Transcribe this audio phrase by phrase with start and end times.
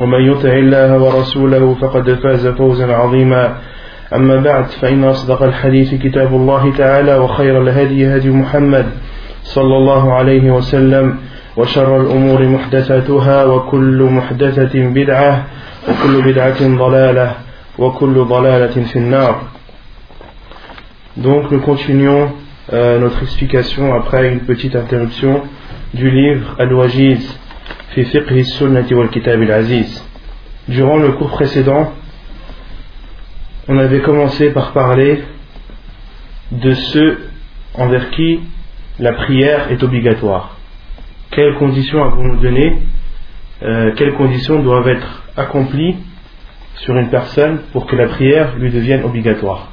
[0.00, 3.56] ومن يطع الله ورسوله فقد فاز فوزا عظيما.
[4.14, 8.86] أما بعد فإن أصدق الحديث كتاب الله تعالى وخير الهدي هدي محمد
[9.42, 11.16] صلى الله عليه وسلم
[11.56, 15.44] وشر الأمور محدثاتها وكل محدثة بدعة
[15.88, 17.32] وكل بدعة ضلالة
[17.78, 19.34] وكل ضلالة في النار.
[21.16, 22.28] Donc nous continuons
[22.72, 25.42] euh, notre explication après une petite interruption
[25.94, 27.38] du livre Al-Wajiz.
[30.68, 31.92] Durant le cours précédent,
[33.66, 35.24] on avait commencé par parler
[36.52, 37.30] de ceux
[37.74, 38.40] envers qui
[38.98, 40.56] la prière est obligatoire.
[41.30, 42.82] Quelles conditions avons-nous donné
[43.62, 45.96] euh, Quelles conditions doivent être accomplies
[46.76, 49.70] sur une personne pour que la prière lui devienne obligatoire?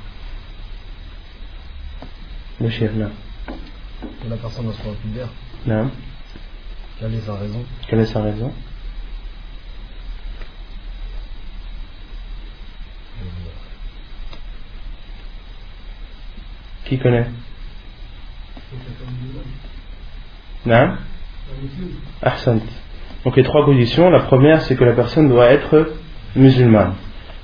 [2.59, 3.09] Le chef, là.
[4.29, 5.29] La personne soit pubère.
[5.65, 5.91] Non.
[6.99, 8.53] Quelle est sa raison Quelle est sa raison
[16.85, 17.27] Qui connaît
[20.65, 20.95] Non
[22.21, 22.59] Ahsant.
[23.23, 25.93] Donc les trois conditions, la première c'est que la personne doit être
[26.35, 26.95] musulmane.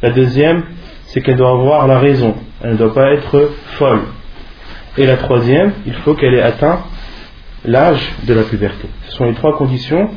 [0.02, 0.64] La deuxième
[1.08, 4.02] c'est qu'elle doit avoir la raison, elle ne doit pas être folle.
[4.98, 6.84] Et la troisième, il faut qu'elle ait atteint
[7.66, 8.88] l'âge de la puberté.
[9.08, 10.10] Ce sont les trois conditions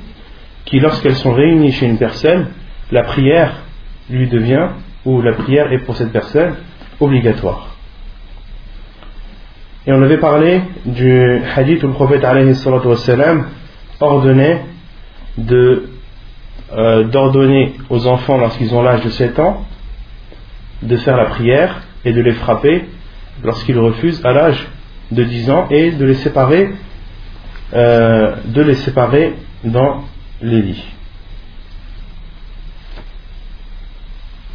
[0.64, 2.48] qui, lorsqu'elles sont réunies chez une personne,
[2.90, 3.62] la prière
[4.10, 4.68] lui devient,
[5.04, 6.54] ou la prière est pour cette personne,
[7.00, 7.76] obligatoire.
[9.86, 13.46] Et on avait parlé du hadith où le prophète wassalam,
[14.00, 14.62] ordonnait
[16.72, 19.64] euh, d'ordonner aux enfants lorsqu'ils ont l'âge de 7 ans
[20.82, 22.86] de faire la prière et de les frapper
[23.44, 24.66] lorsqu'ils refusent à l'âge
[25.12, 26.72] de 10 ans et de les séparer
[27.75, 29.34] euh, de les séparer
[29.65, 30.04] dans
[30.41, 30.84] les lits.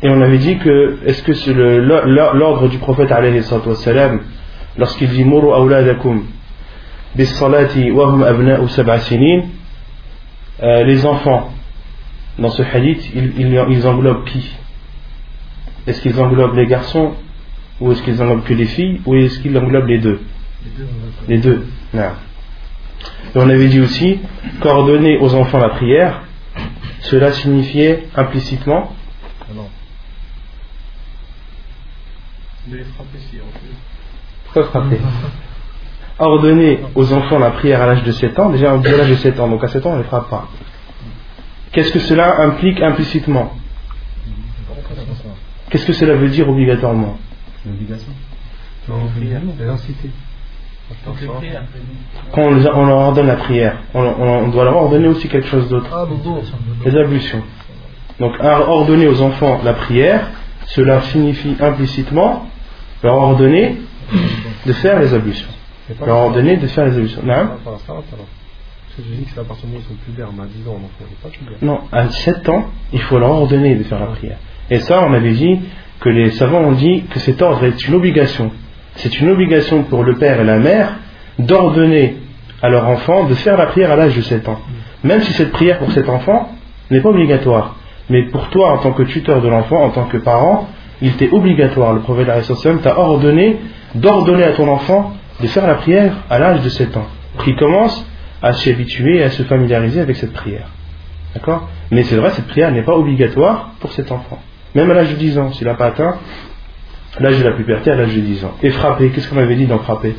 [0.04, 4.22] Et on avait dit que, est-ce que c'est l'ordre du prophète wassalam,
[4.78, 6.26] lorsqu'il dit Muru awladakum
[7.16, 9.44] bis salati wa hum abna'u sab'a sinin,
[10.64, 11.52] euh, les enfants,
[12.40, 14.50] dans ce hadith, ils, ils, ils englobent qui?
[15.86, 17.14] Est-ce qu'ils englobent les garçons
[17.80, 20.22] ou est-ce qu'ils englobent que les filles ou est-ce qu'ils englobent les deux?
[21.28, 21.66] Les deux.
[21.94, 22.12] Non.
[23.34, 24.20] Et on avait dit aussi
[24.60, 26.24] qu'ordonner aux enfants la prière,
[27.02, 28.94] cela signifiait implicitement.
[29.54, 29.68] Non.
[32.68, 33.74] De les frapper si on peut.
[34.46, 34.98] Pourquoi frapper
[36.20, 39.10] Ordonner aux enfants la prière à l'âge de 7 ans, déjà on dit à l'âge
[39.10, 40.48] de 7 ans, donc à 7 ans on ne les frappe pas.
[41.72, 43.54] Qu'est-ce que cela implique implicitement?
[45.70, 47.18] Qu'est-ce que cela veut dire obligatoirement?
[47.66, 48.12] L'obligation.
[49.60, 50.12] L'inciter.
[52.34, 55.90] Quand on, leur ordonne la prière, on, on- doit leur ordonner aussi quelque chose d'autre.
[55.94, 56.06] Ah.
[56.86, 57.44] Les ablutions.
[58.20, 60.28] Donc ordonner aux enfants la prière,
[60.68, 62.48] cela signifie implicitement
[63.04, 63.78] leur ordonner
[64.66, 65.50] de faire les ablutions.
[66.06, 67.22] Leur ordonner de faire les ablutions.
[67.24, 68.04] Non, Par rapport à ça, alors.
[68.14, 70.44] Parce que j'ai dit que c'est à partir du moment où ils sont pubères, mais
[70.44, 71.58] à 10 ans, donc on n'est pas pubère.
[71.62, 74.38] non, à 7 ans, il faut leur ordonner de faire la prière.
[74.70, 75.60] Et ça, on avait dit
[76.00, 78.52] que les savants ont dit que cet ordre est une obligation.
[78.96, 80.96] C'est une obligation pour le père et la mère
[81.40, 82.18] d'ordonner
[82.62, 84.60] à leur enfant de faire la prière à l'âge de 7 ans.
[85.04, 86.52] Même si cette prière pour cet enfant
[86.90, 87.76] n'est pas obligatoire.
[88.10, 90.68] Mais pour toi, en tant que tuteur de l'enfant, en tant que parent,
[91.02, 91.94] il t'est obligatoire.
[91.94, 92.28] Le prophète
[92.84, 93.58] t'a ordonné
[93.96, 97.08] d'ordonner à ton enfant de faire la prière à l'âge de 7 ans.
[97.34, 98.06] Pour qu'il commence
[98.42, 100.68] à s'y habituer et à se familiariser avec cette prière.
[101.34, 101.70] D'accord?
[101.90, 104.40] Mais c'est vrai, cette prière n'est pas obligatoire pour cet enfant.
[104.76, 106.16] Même à l'âge de 10 ans, s'il n'a pas atteint
[107.20, 108.54] l'âge de la puberté à l'âge de 10 ans.
[108.64, 110.16] Et frapper, qu'est-ce qu'on avait dit dans frapper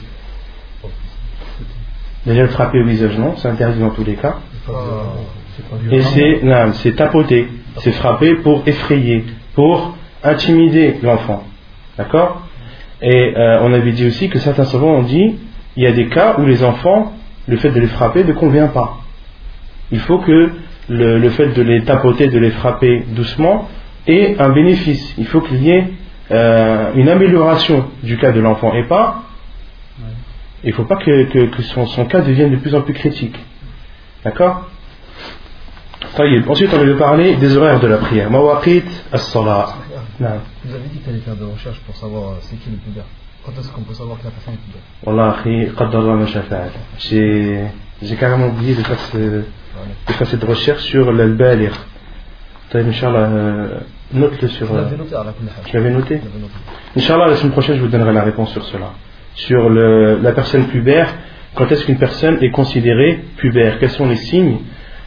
[2.26, 4.36] Déjà le frapper au visage, non, c'est interdit dans tous les cas.
[4.66, 5.16] Pas
[5.90, 6.00] Et
[6.74, 7.48] c'est tapoter,
[7.78, 9.24] c'est frapper pour effrayer,
[9.54, 11.44] pour intimider l'enfant.
[11.98, 12.42] D'accord?
[13.00, 15.36] Et euh, on avait dit aussi que certains savants ont dit
[15.76, 17.12] il y a des cas où les enfants,
[17.48, 18.98] le fait de les frapper ne convient pas.
[19.90, 20.52] Il faut que
[20.88, 23.68] le, le fait de les tapoter, de les frapper doucement
[24.06, 25.14] ait un bénéfice.
[25.18, 25.88] Il faut qu'il y ait
[26.30, 29.22] euh, une amélioration du cas de l'enfant et pas,
[30.64, 33.36] il ne faut pas que, que, son, son, cas devienne de plus en plus critique.
[34.24, 34.68] D'accord?
[36.48, 38.30] Ensuite, on va parler des horaires de la prière.
[38.30, 39.76] Mawaqit as-salah.
[40.18, 40.26] Vous
[40.74, 43.04] avez dit que faire des recherches pour savoir euh, c'est qui le plus bien.
[43.44, 44.80] Quand est-ce qu'on peut savoir que la personne est plus bien
[48.02, 49.44] J'ai carrément oublié de faire, de
[50.12, 51.72] faire cette recherche sur l'al-balir.
[52.74, 53.68] Inch'Allah, euh,
[54.14, 54.72] note-le sur.
[54.74, 54.84] Euh,
[55.66, 56.20] je l'avais noté
[56.96, 58.92] Inch'Allah, la semaine prochaine, je vous donnerai la réponse sur cela.
[59.34, 61.08] Sur le, la personne pubère,
[61.54, 63.78] quand est-ce qu'une personne est considérée pubère?
[63.78, 64.58] Quels sont les signes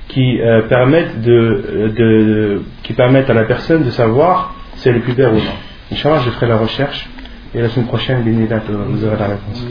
[0.08, 1.16] qui, euh, permettent
[3.30, 5.56] à la personne de savoir si elle est pubère ou non?
[5.92, 7.10] Inch'Allah, je ferai la recherche
[7.54, 9.66] et la semaine prochaine, vous aurez la réponse.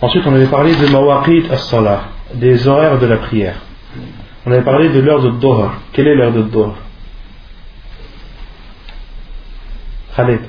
[0.00, 2.02] Ensuite, on avait parlé de Mawaqit as-Salah,
[2.34, 3.56] des horaires de la prière.
[4.46, 5.72] On avait parlé de l'heure de Dohr.
[5.92, 6.76] Quelle est l'heure de Dohr
[10.14, 10.40] Khaled,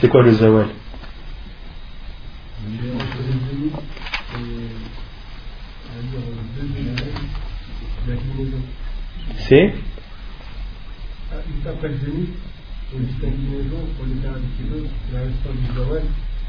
[0.00, 0.66] c'est quoi le zawal
[9.36, 9.74] C'est?
[11.46, 12.30] Juste après le zénith,
[12.94, 16.02] une petite inclinaison pour les faire un petit peu, la résistance du zawal,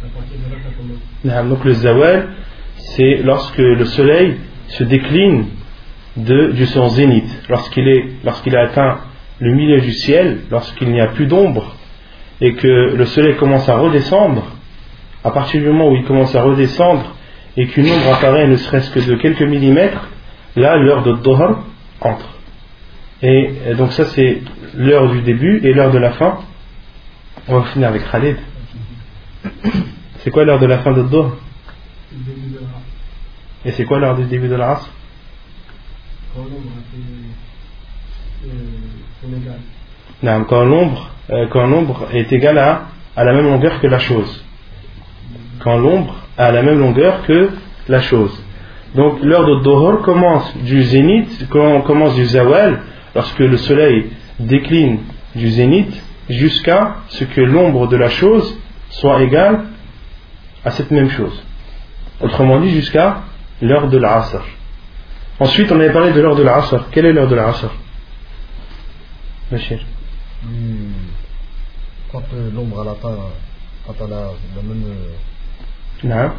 [0.03, 0.97] à partir de là, ça commence.
[1.23, 2.29] Naam, Donc le zawal,
[2.77, 4.37] c'est lorsque le soleil
[4.67, 5.47] se décline
[6.17, 8.99] du son zénith, lorsqu'il est, a atteint
[9.39, 11.75] le milieu du ciel, lorsqu'il n'y a plus d'ombre,
[12.41, 14.43] et que le soleil commence à redescendre,
[15.23, 17.15] à partir du moment où il commence à redescendre,
[17.57, 20.09] et qu'une ombre apparaît ne serait-ce que de quelques millimètres,
[20.55, 21.63] là l'heure de Dohr
[22.01, 22.29] entre.
[23.21, 24.41] Et donc ça c'est
[24.75, 26.39] l'heure du début et l'heure de la fin.
[27.47, 28.37] On va finir avec Khalid.
[30.19, 31.37] C'est quoi l'heure de la fin de Dohr?
[33.65, 34.89] Et c'est quoi l'heure du début de l'Asr.
[40.23, 43.99] Non, quand l'ombre euh, quand l'ombre est égale à, à la même longueur que la
[43.99, 44.43] chose.
[45.59, 47.49] Quand l'ombre a la même longueur que
[47.87, 48.39] la chose.
[48.93, 52.81] Donc l'heure de Dohor commence du zénith, com- commence du zawal,
[53.15, 54.99] lorsque le soleil décline
[55.35, 55.93] du zénith,
[56.29, 58.57] jusqu'à ce que l'ombre de la chose
[58.89, 59.65] soit égale
[60.63, 61.43] à cette même chose.
[62.21, 63.21] Autrement dit, jusqu'à
[63.61, 64.41] l'heure de l'Asr.
[65.39, 66.85] Ensuite, on avait parlé de l'heure de l'Asr.
[66.91, 67.69] Quelle est l'heure de l'Asr
[69.51, 69.79] Bachir.
[70.43, 70.91] Hmm.
[72.11, 73.17] Quand euh, l'ombre atteint,
[73.85, 74.83] quand elle a la même.
[74.87, 76.15] euh, Non.
[76.15, 76.33] hein,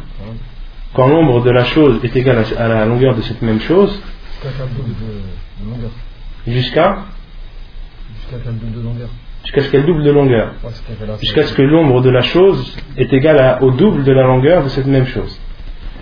[0.93, 4.01] Quand l'ombre de la chose est égale à la longueur de cette même chose,
[4.41, 5.91] jusqu'à double de, longueur?
[6.47, 6.97] jusqu'à
[8.19, 9.09] Jusqu'à quel double de longueur?
[9.43, 10.53] Jusqu'à ce qu'elle double de longueur.
[11.21, 14.63] Jusqu'à ce que l'ombre de la chose est égale à- au double de la longueur
[14.63, 15.39] de cette même chose.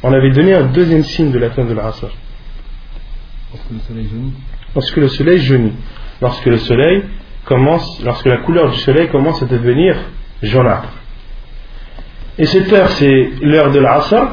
[0.07, 2.09] On avait donné un deuxième signe de la fin de l'Asr.
[3.51, 4.33] Parce que le soleil jaunit.
[4.75, 5.73] Lorsque le soleil jaunit.
[6.21, 7.03] Lorsque le soleil
[7.45, 9.95] commence, lorsque la couleur du soleil commence à devenir
[10.43, 10.89] jaunâtre.
[12.37, 14.27] Et cette heure, c'est l'heure de l'Asr,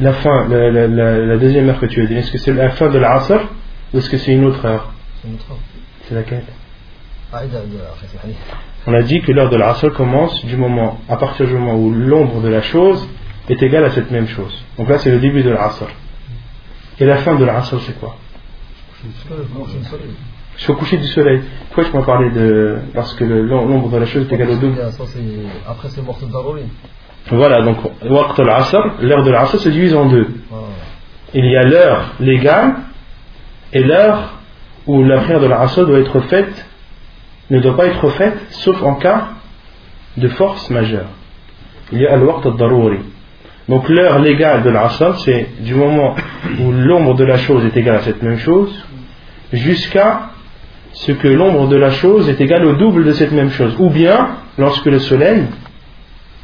[0.00, 2.14] la fin, la, la- la- la deuxième heure que tu as dit.
[2.14, 3.38] Est-ce que c'est la fin de l'Asr
[3.94, 4.92] ou est-ce que c'est une autre heure?
[5.22, 5.58] C'est notre heure.
[6.08, 6.44] C'est laquelle?
[7.32, 7.42] Ah.
[8.86, 11.92] On a dit que l'heure de l'Asr commence du moment, à partir du moment où
[11.92, 13.06] l'ombre de la chose
[13.48, 14.62] est égale à cette même chose.
[14.76, 15.86] Donc là, c'est le début de l'Asr.
[17.00, 18.16] Et la fin de l'Asr, c'est quoi?
[20.56, 21.40] Jusqu'à le coucher du soleil.
[21.68, 24.76] Pourquoi je m'en parlais de lorsque le- l'ombre de la chose est égale au double
[25.68, 26.62] Après, c'est Daroli.
[27.30, 30.26] Voilà, donc waqt al-Asr, l'heure de l'Asr se divise en deux.
[30.52, 30.56] Ah,
[31.34, 32.74] Il y a l'heure légale
[33.72, 34.34] et l'heure
[34.86, 36.66] où la prière de l'Asr doit être faite,
[37.50, 39.28] ne doit pas être faite sauf en cas
[40.16, 41.06] de force majeure.
[41.92, 42.98] Il y a al-waqt al-daruri.
[43.68, 46.14] Donc l'heure légale de l'Asr, c'est du moment
[46.60, 48.72] où l'ombre de la chose est égale à cette même chose,
[49.52, 50.30] jusqu'à
[50.92, 53.76] ce que l'ombre de la chose est égale au double de cette même chose.
[53.78, 55.44] Ou bien lorsque le soleil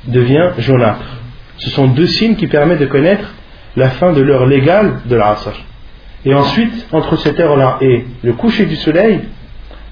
[0.07, 1.19] devient jaunâtre.
[1.57, 3.33] Ce sont deux signes qui permettent de connaître
[3.77, 5.53] la fin de l'heure légale de l'Asr.
[6.25, 9.21] Et ensuite, entre cette heure-là et le coucher du soleil,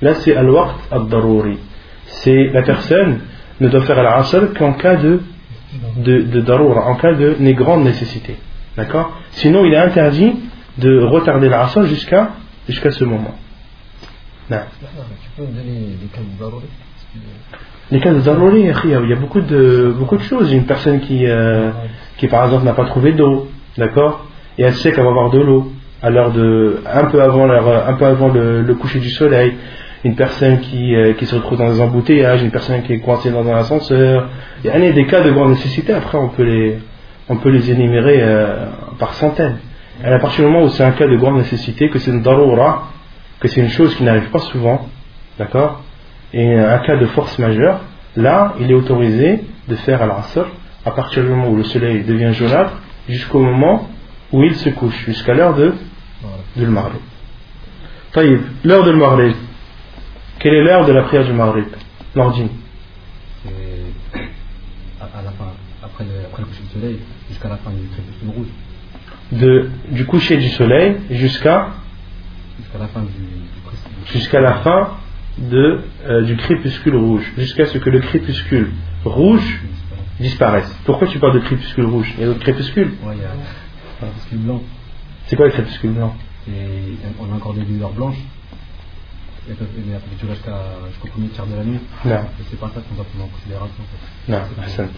[0.01, 1.59] là c'est al-waqt al-daruri.
[2.07, 3.21] C'est la personne
[3.61, 5.21] ne doit faire l'Asr qu'en cas de,
[5.97, 8.37] de, de daroura, en cas de né- grande nécessité.
[8.77, 9.13] D'accord?
[9.33, 10.35] Sinon, il est interdit
[10.79, 12.31] de retarder l'Asr jusqu'à
[12.69, 13.35] jusqu'à ce moment.
[14.51, 14.59] Non.
[14.81, 16.67] Tu peux me donner les cas de Daroli
[17.91, 20.53] Les cas de daruri, akhi, il y a beaucoup de, beaucoup de choses.
[20.53, 21.71] Une personne qui, euh,
[22.19, 24.27] qui par exemple n'a pas trouvé d'eau, d'accord?
[24.59, 27.95] Et elle sait qu'elle va avoir de l'eau à l'heure de, un peu avant, un
[27.95, 29.55] peu avant le, le coucher du soleil.
[30.05, 33.31] Une personne qui, euh, qui se retrouve dans un embouteillage, une personne qui est coincée
[33.31, 34.29] dans un ascenseur.
[34.65, 36.79] Il y a des cas de grande nécessité, après on peut les,
[37.29, 38.67] on peut les énumérer euh,
[38.99, 39.59] par centaines.
[40.05, 42.23] Et à partir du moment où c'est un cas de grande nécessité, que c'est une
[42.23, 42.89] daroura,
[43.39, 44.89] que c'est une chose qui n'arrive pas souvent,
[45.39, 45.83] d'accord
[46.33, 47.81] Et un cas de force majeure,
[48.17, 50.47] là, il est autorisé de faire al-asr
[50.85, 52.73] à partir du moment où le soleil devient jaunâtre
[53.09, 53.89] jusqu'au moment
[54.33, 55.75] où il se couche, jusqu'à l'heure de,
[56.57, 57.01] de le Maghrib.
[58.13, 59.35] Taïb, l'heure de le Maghrib.
[60.43, 61.67] Quelle est l'heure de la prière du Maghrib
[62.17, 62.49] Nordine.
[63.45, 63.51] C'est
[65.01, 67.87] à, à la fin, après le, après le coucher du soleil, jusqu'à la fin du
[67.89, 68.49] crépuscule rouge,
[69.31, 71.69] De, du coucher du soleil jusqu'à
[72.59, 74.91] jusqu'à la fin du, jusqu'à la fin
[75.39, 78.73] de, euh, du crépuscule rouge, jusqu'à ce que le crépuscule
[79.05, 79.61] rouge
[80.19, 80.71] disparaisse.
[80.85, 82.91] Pourquoi tu parles de crépuscule rouge Il y a d'autres crépuscules?
[83.05, 84.63] Ouais, il y a un crépuscule blanc,
[85.27, 86.17] C'est quoi le crépuscule blanc?
[86.49, 88.19] Et on a encore des lueurs blanches.
[89.49, 90.53] Jusqu'à-
[90.89, 91.81] jusqu'au premier tiers de la nuit.
[92.05, 92.15] Non.
[92.15, 93.83] Et c'est pas ça qu'on va prendre en considération.
[94.29, 94.89] Non, Hassan.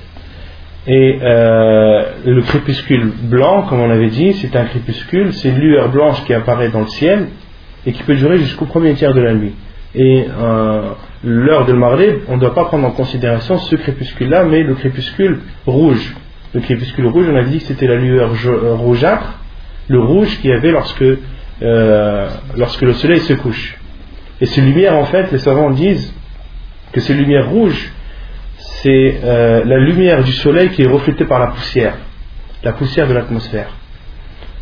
[0.86, 5.88] Et euh, le crépuscule blanc, comme on avait dit, c'est un crépuscule, c'est une lueur
[5.90, 7.28] blanche qui apparaît dans le ciel
[7.86, 9.54] et qui peut durer jusqu'au premier tiers de la nuit.
[9.94, 10.90] Et euh,
[11.22, 14.74] l'heure de le Maghrib, on ne doit pas prendre en considération ce crépuscule-là, mais le
[14.74, 16.14] crépuscule rouge.
[16.52, 19.38] Le crépuscule rouge, on avait dit que c'était la lueur euh, rougeâtre,
[19.88, 21.04] le rouge qu'il y avait lorsque,
[21.62, 23.78] euh, lorsque le soleil se couche.
[24.40, 26.12] Et ces lumières, en fait, les savants disent
[26.92, 27.92] que ces lumières rouges,
[28.56, 31.94] c'est euh, la lumière du soleil qui est reflétée par la poussière,
[32.62, 33.68] la poussière de l'atmosphère.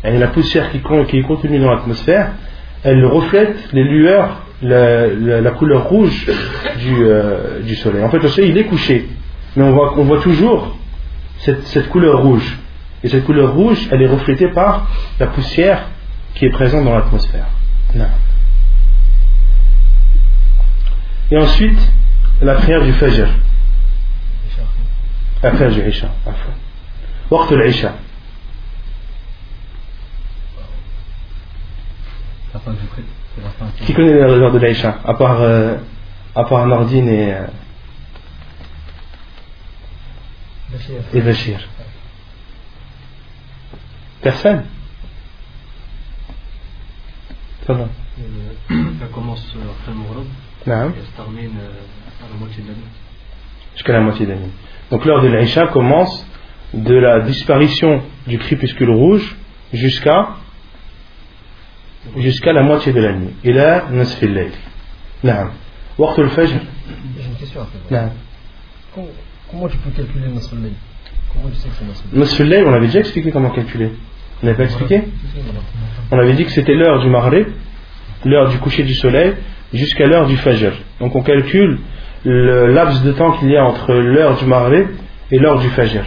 [0.03, 2.31] Et la poussière qui, est contenue dans l'atmosphère,
[2.83, 6.29] elle reflète les lueurs, la, couleur rouge
[6.79, 8.03] du, euh, du soleil.
[8.03, 9.07] En fait, le soleil, il est couché,
[9.55, 10.77] mais on voit, toujours
[11.39, 12.57] cette, couleur rouge.
[13.03, 14.87] Et cette couleur rouge, elle est reflétée par
[15.19, 15.89] la poussière
[16.35, 17.47] qui est présente dans l'atmosphère.
[21.33, 21.79] Et ensuite,
[22.43, 23.27] la prière du Fajr.
[25.41, 26.11] La prière du Isha.
[27.31, 27.95] Waqt al-Isha.
[33.83, 35.77] Qui connaît l'heure de l'Aïcha À part, euh,
[36.35, 37.33] à part Nordine et.
[37.33, 37.47] Euh,
[41.19, 41.67] Bachir.
[44.21, 44.65] Personne
[47.65, 47.73] Ça
[48.69, 49.97] Ça commence euh, après le
[50.66, 50.90] Maghrib Non.
[50.90, 52.82] et elle se termine euh, à la moitié de la nuit.
[53.74, 54.52] Jusqu'à la moitié de la nuit.
[54.90, 56.26] Donc l'heure de l'Aïcha commence
[56.74, 59.36] de la disparition du crépuscule rouge
[59.72, 60.30] jusqu'à
[62.16, 63.34] jusqu'à la moitié de la nuit.
[63.44, 64.52] Et là, نصف الليل.
[65.24, 65.50] نعم.
[65.98, 66.60] وقت الفجر.
[67.18, 67.92] J'ai une question après.
[67.92, 68.10] نعم.
[68.94, 69.08] Comment,
[69.50, 70.72] comment tu peux calculer le soleil
[71.32, 73.90] Comment tu sais que c'est le soleil نصف الليل, on avait déjà expliqué comment calculer.
[74.42, 75.02] On n'avait pas expliqué
[76.10, 77.48] On avait dit que c'était l'heure du Maghrib,
[78.24, 79.34] l'heure du coucher du soleil,
[79.73, 80.71] jusqu'à l'heure du Fajr.
[80.99, 81.79] Donc on calcule
[82.25, 84.87] le laps de temps qu'il y a entre l'heure du Maghrib
[85.31, 86.03] et l'heure du Fajr.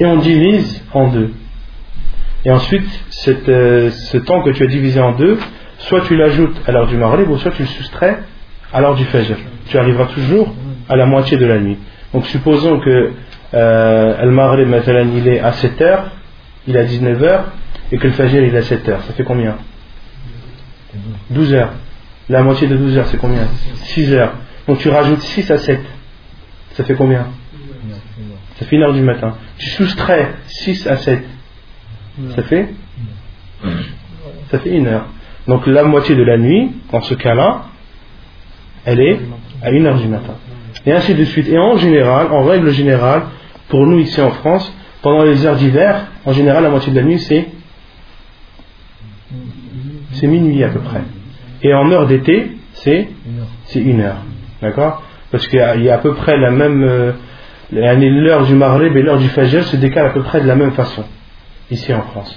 [0.00, 1.30] Et on divise en deux.
[2.44, 2.88] Et ensuite,
[3.48, 5.38] euh, ce temps que tu as divisé en deux,
[5.78, 8.18] soit tu l'ajoutes à l'heure du Maghrib, ou soit tu le soustrais
[8.72, 9.36] à l'heure du Fajr.
[9.68, 10.54] Tu arriveras toujours
[10.88, 11.78] à la moitié de la nuit.
[12.12, 13.12] Donc supposons que
[13.54, 16.10] euh, le Maghrib, maintenant, il est à 7 heures,
[16.66, 17.44] il est à 19 heures,
[17.92, 19.02] et que le Fajr il est à 7 heures.
[19.04, 19.56] Ça fait combien?
[21.30, 21.72] 12 heures.
[22.28, 23.46] La moitié de 12 heures, c'est combien?
[23.74, 24.34] 6 heures.
[24.66, 25.80] Donc tu rajoutes 6 à 7.
[26.72, 27.26] Ça fait combien?
[28.58, 29.36] Ça fait 1 heure du matin.
[29.58, 31.22] Tu soustrais 6 à 7.
[32.34, 32.68] Ça fait?
[34.50, 35.06] Ça fait 1 heure.
[35.46, 37.66] Donc la moitié de la nuit, dans ce cas-là,
[38.84, 39.20] elle est
[39.62, 40.34] à 1 heure du matin.
[40.86, 41.48] Et ainsi de suite.
[41.48, 43.24] Et en général, en règle générale,
[43.68, 47.04] pour nous ici en France, pendant les heures d'hiver, en général, la moitié de la
[47.04, 47.48] nuit, c'est
[50.12, 51.02] c'est minuit à peu près.
[51.63, 53.47] Et en heure d'été, c'est Une heure.
[53.65, 54.17] c'est une heure.
[54.61, 56.83] D'accord Parce qu'il y a- il y a à peu près la même.
[56.83, 57.11] euh,
[57.71, 60.71] l'heure du Maghreb et l'heure du Fajr se décalent à peu près de la même
[60.71, 61.03] façon,
[61.69, 62.31] ici en France.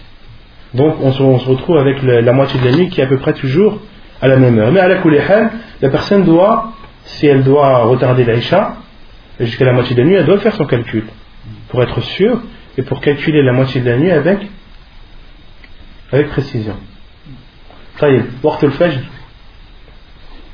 [0.74, 3.04] Donc on se, on se retrouve avec le- la moitié de la nuit qui est
[3.04, 3.78] à peu près toujours
[4.20, 4.70] à la même heure.
[4.72, 6.72] Mais à la Kulihal, la personne doit,
[7.04, 8.76] si elle doit retarder l'Aïcha
[9.40, 11.04] jusqu'à la moitié de la nuit, elle doit faire son calcul
[11.68, 12.38] pour être sûre
[12.76, 14.38] et pour calculer la moitié de la nuit avec,
[16.12, 16.76] avec précision.
[18.00, 19.00] طيب وقت الفجر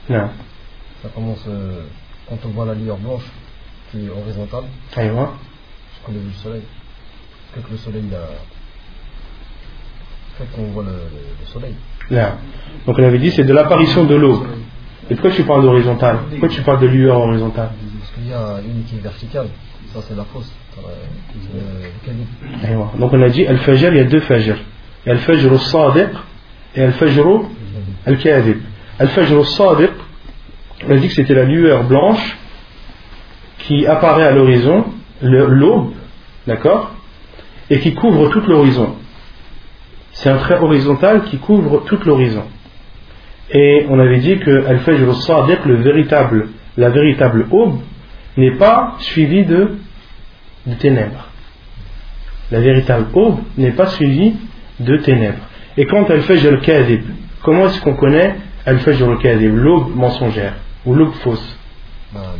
[0.07, 1.83] ça commence euh,
[2.29, 3.23] quand on voit la lueur blanche
[3.91, 4.63] qui est horizontale.
[4.91, 5.33] Ça y va
[6.05, 6.61] Parce vu le soleil.
[7.53, 8.27] Parce que le soleil a.
[10.37, 11.75] Fait qu'on voit le, soleil.
[12.09, 12.37] Là.
[12.85, 14.45] Donc on avait dit c'est de l'apparition de l'eau.
[15.09, 16.19] Et pourquoi tu parles d'horizontale?
[16.29, 17.69] Pourquoi tu parles de lueur horizontale?
[17.99, 19.47] Parce qu'il y a une qui est verticale.
[19.93, 20.51] Ça c'est la fosse.
[20.79, 22.99] Euh, le...
[22.99, 24.55] Donc on a dit Al-Fajr, il y a deux Fajr.
[25.05, 26.09] Il y a Al-Fajr sadiq
[26.75, 27.25] et Al-Fajr
[28.05, 28.57] al-Kadib
[28.99, 29.91] al-fajr al-sadiq
[30.87, 32.37] On a dit que c'était la lueur blanche
[33.59, 34.85] qui apparaît à l'horizon,
[35.21, 35.93] l'aube,
[36.45, 36.93] d'accord
[37.69, 38.95] Et qui couvre tout l'horizon.
[40.11, 42.43] C'est un trait horizontal qui couvre tout l'horizon.
[43.49, 47.79] Et on avait dit que Al-Fajr al-Sadiq, le véritable, la véritable aube,
[48.37, 49.75] n'est pas suivie de,
[50.65, 51.29] de ténèbres.
[52.51, 54.35] La véritable aube n'est pas suivie
[54.79, 55.47] de ténèbres.
[55.77, 57.03] Et quant à Al-Fajr al-Kadhib,
[57.41, 58.35] comment est-ce qu'on connaît
[58.65, 60.53] Al-Fajr al-Kadhib, l'aube mensongère,
[60.85, 61.57] ou l'aube fausse
[62.13, 62.33] Bah,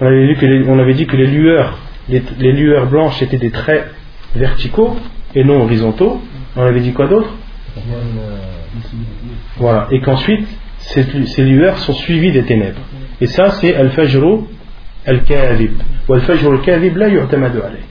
[0.00, 3.22] on avait, vu que les, on avait dit que les lueurs, les, les lueurs blanches
[3.22, 3.94] étaient des traits
[4.34, 4.96] verticaux
[5.34, 6.20] et non horizontaux.
[6.56, 7.30] On avait dit quoi d'autre?
[7.76, 7.80] Euh,
[9.56, 9.86] Voilà.
[9.90, 10.46] Et qu'ensuite,
[10.78, 12.80] ces, ces lueurs sont suivies des ténèbres.
[13.20, 14.22] Et ça, c'est Al-Fajr
[15.06, 15.72] al-Kadhib.
[16.08, 17.84] Ou Al-Fajr al-Kadhib, la yu'tamadu alayh.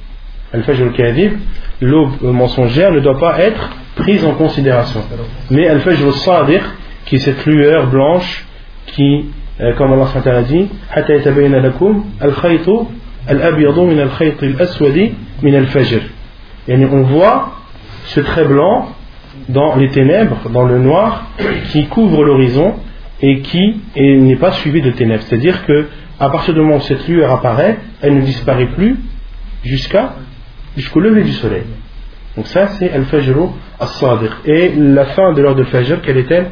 [0.54, 1.34] Al-Fajr al-Kadhib,
[1.82, 5.02] l'aube mensongère ne doit pas être prise en considération.
[5.50, 6.62] Mais Al-Fajr al-Sadiq,
[7.06, 8.46] qui est cette lueur blanche
[8.88, 9.26] qui,
[9.60, 10.70] euh, comme Allah a dit,
[16.68, 17.54] Et on voit
[18.06, 18.90] ce trait blanc
[19.50, 21.28] dans les ténèbres, dans le noir,
[21.70, 22.76] qui couvre l'horizon
[23.22, 25.24] et qui n'est pas suivi de ténèbres.
[25.24, 25.88] C'est-à-dire que
[26.20, 28.98] à partir du moment où cette lueur apparaît, elle ne disparaît plus
[29.64, 30.16] jusqu'à
[30.76, 31.64] jusqu'au lever du soleil.
[32.36, 33.36] Donc ça, c'est Al-Fajr
[33.80, 34.32] al-Sadiq.
[34.46, 36.52] Et la fin de l'heure de Fajr, quelle est-elle?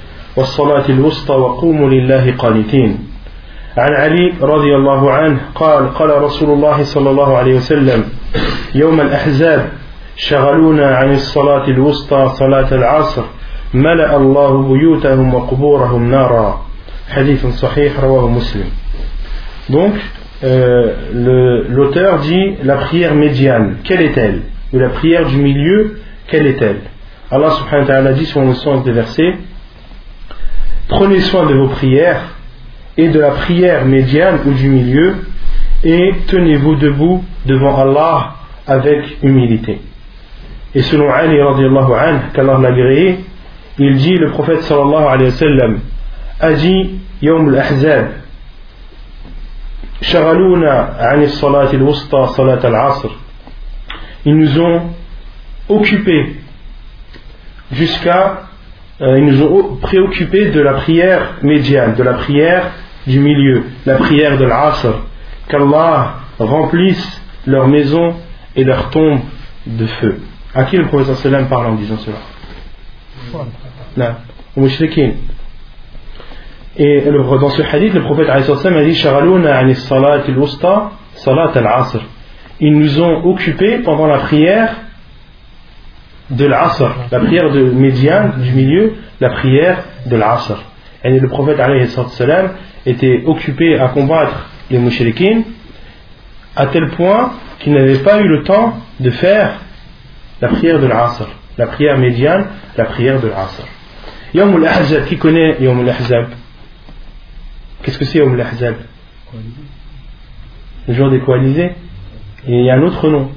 [0.37, 2.97] والصلاة الوسطى وقوموا لله قانتين.
[3.77, 8.03] عن علي رضي الله عنه قال قال رسول الله صلى الله عليه وسلم
[8.75, 9.69] يوم الأحزاب
[10.17, 13.23] شغلونا عن الصلاة الوسطى صلاة العصر
[13.73, 16.65] ملأ الله بيوتهم وقبورهم نارا.
[17.09, 18.69] حديث صحيح رواه مسلم.
[19.69, 19.93] Donc,
[20.43, 20.93] euh,
[21.69, 24.41] l'auteur dit la prière médiane, quelle est-elle?
[24.73, 26.81] Ou la prière du milieu, quelle est-elle?
[27.31, 29.33] Allah subhanahu wa ta'ala dit sur le sens des versets
[30.90, 32.34] Prenez soin de vos prières
[32.96, 35.16] et de la prière médiane ou du milieu
[35.84, 38.34] et tenez-vous debout devant Allah
[38.66, 39.80] avec humilité.
[40.74, 43.24] Et selon Ali radiallahu anhu, qu'Allah l'a agréé,
[43.78, 45.80] il dit, le prophète sallallahu alayhi wa sallam,
[46.40, 46.90] a dit,
[47.22, 48.06] Yawm al-Ahzab,
[50.02, 53.10] شغلونا عن الصلاة الوسطى صلاة العصر
[54.26, 54.82] ils nous ont
[55.68, 56.36] occupés
[57.72, 58.42] jusqu'à
[59.01, 62.71] euh, ils nous ont préoccupés de la prière médiane de la prière
[63.07, 64.93] du milieu la prière de l'Asr.
[65.49, 68.15] qu'Allah remplisse leur maison
[68.55, 69.21] et leur tombe
[69.65, 70.19] de feu.
[70.53, 72.17] À qui le prophète sallam parle en disant cela?
[73.97, 74.15] Non,
[74.55, 75.11] aux mushrikin.
[76.77, 78.39] Et le- dans ce hadith, le prophète a
[78.83, 81.99] dit Shaghaluna ani salat al-wusta, salat al-asr.
[82.59, 84.75] Ils nous ont occupés pendant la prière
[86.31, 90.63] de l'asr, la prière de médiane du milieu, la prière de l'asr.
[91.03, 91.57] Et le prophète
[92.09, 92.51] sallam
[92.85, 95.43] était occupé à combattre les mouchriquins
[96.55, 99.59] à tel point qu'il n'avait pas eu le temps de faire
[100.41, 103.65] la prière de l'asr, la prière médiane, la prière de l'asr.
[104.33, 106.29] Yawm al-Ahzab, qui connaît Yawm al-Ahzab?
[107.83, 108.75] Qu'est-ce que c'est Yawm al-Ahzab?
[110.87, 111.71] Le jour des coalisés
[112.47, 113.29] il y a un autre nom.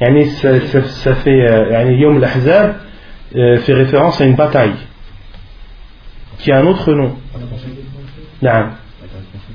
[0.00, 2.76] Yani, ça, fait Yawm al-Ahzab
[3.36, 4.74] euh, fait référence à une bataille
[6.38, 7.16] qui a un autre nom.
[8.42, 8.72] Naam.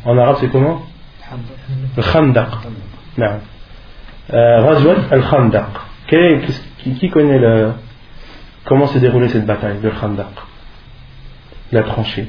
[0.06, 0.82] En arabe c'est comment?
[3.18, 3.40] Naam.
[4.34, 5.66] Euh, Ghazwat al-Khandaq.
[6.08, 7.74] Quel est- qui, qui connaît le,
[8.66, 10.28] comment s'est déroulée cette bataille de Khandaq?
[11.72, 12.28] La tranchée.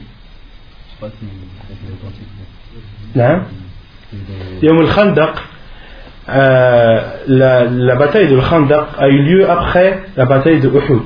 [3.15, 3.39] Mais-
[4.63, 5.35] Yawm al-Khandaq,
[6.29, 11.03] euh, la, bataille de Khandaq a eu lieu après la bataille de Uhud.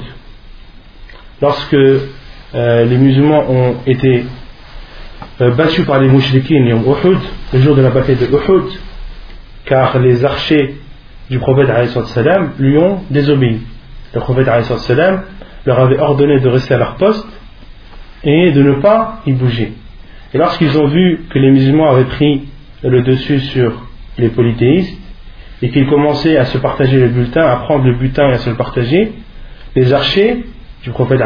[1.41, 4.25] Lorsque euh, les musulmans ont été
[5.41, 7.19] euh, battus par les mouchriquins Uhud,
[7.53, 8.65] le jour de la bataille de Uhud,
[9.65, 10.77] car les archers
[11.31, 11.69] du prophète
[12.07, 13.61] salam lui ont désobéi.
[14.15, 15.23] Le prophète salam
[15.65, 17.27] leur avait ordonné de rester à leur poste
[18.25, 19.73] et de ne pas y bouger.
[20.35, 22.49] Et lorsqu'ils ont vu que les musulmans avaient pris
[22.83, 23.73] le dessus sur
[24.19, 24.99] les polythéistes
[25.63, 28.51] et qu'ils commençaient à se partager le bulletin, à prendre le butin et à se
[28.51, 29.13] le partager,
[29.77, 30.45] les archers
[30.83, 31.21] du prophète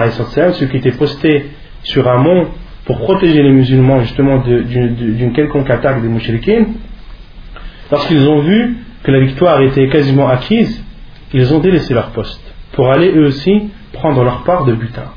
[0.52, 1.46] ceux qui étaient postés
[1.82, 2.48] sur un mont
[2.84, 6.66] pour protéger les musulmans justement d'une quelconque attaque des mouchriquins,
[7.90, 10.84] lorsqu'ils ont vu que la victoire était quasiment acquise,
[11.32, 12.40] ils ont délaissé leur poste
[12.72, 15.10] pour aller eux aussi prendre leur part de butin.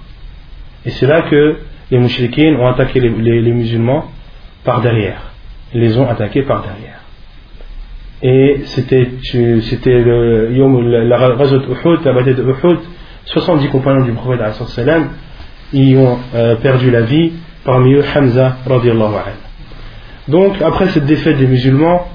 [0.86, 1.58] Et c'est là que
[1.92, 4.06] les mouchriquins ont attaqué les, les- les musulmans
[4.64, 5.34] par derrière.
[5.74, 7.00] Ils les ont attaqués par derrière.
[8.22, 9.12] Et c'était
[9.62, 12.80] c'était le Yom- la Ghazwat Uhud, la bataille de Uhud,
[13.26, 15.10] 70 compagnons du prophète salam
[15.74, 17.32] y ont euh, perdu la vie,
[17.64, 19.38] parmi eux Hamza radiallahu anhu.
[20.28, 22.08] Donc après cette défaite des musulmans,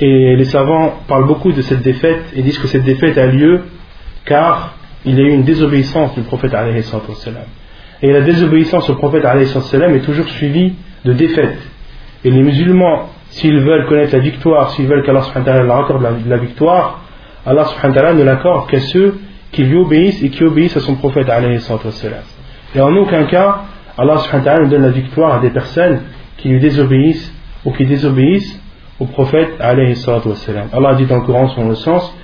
[0.00, 3.62] et les savants parlent beaucoup de cette défaite et disent que cette défaite a lieu
[4.24, 7.44] car il y a eu une désobéissance du prophète salam.
[8.02, 11.56] Et la désobéissance au prophète salam est toujours suivie de défaite.
[12.24, 15.22] Et les musulmans, s'ils veulent connaître la victoire, s'ils veulent qu'Allah
[15.62, 17.00] leur accorde la, victoire,
[17.44, 17.66] Allah
[18.14, 19.18] ne l'accorde qu'à ceux
[19.52, 21.28] qui lui obéissent et qui obéissent à son prophète.
[22.74, 23.58] Et en aucun cas,
[23.98, 26.00] Allah ne donne la victoire à des personnes
[26.38, 27.30] qui lui désobéissent
[27.66, 28.58] ou qui désobéissent
[28.98, 29.50] au prophète.
[29.60, 32.16] Allah dit dans le Coran sur le sens.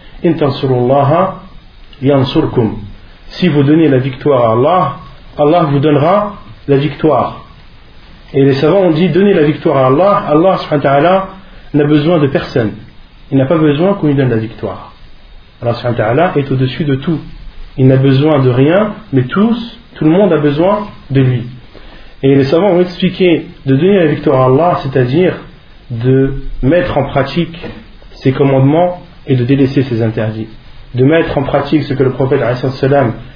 [3.27, 4.97] Si vous donnez la victoire à Allah,
[5.39, 6.37] Allah vous donnera
[6.69, 7.42] la victoire.
[8.35, 11.29] Et les savants ont dit donnez la victoire à Allah, Allah subhanahu wa ta'ala
[11.75, 12.73] n'a besoin de personne.
[13.31, 14.93] Il n'a pas besoin qu'on lui donne la victoire.
[15.61, 17.21] Allah subhanahu wa ta'ala est au-dessus de tout.
[17.77, 21.47] Il n'a besoin de rien, mais tous, tout le monde a besoin de lui.
[22.23, 25.35] Et les savants ont expliqué de donner la victoire à Allah, c'est-à-dire
[25.91, 27.59] de mettre en pratique
[28.13, 30.49] ses commandements et de délaisser ses interdits.
[30.95, 32.41] De mettre en pratique ce que le prophète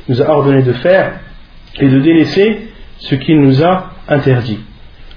[0.09, 1.20] nous a ordonné de faire
[1.78, 4.59] et de délaisser ce qu'il nous a interdit.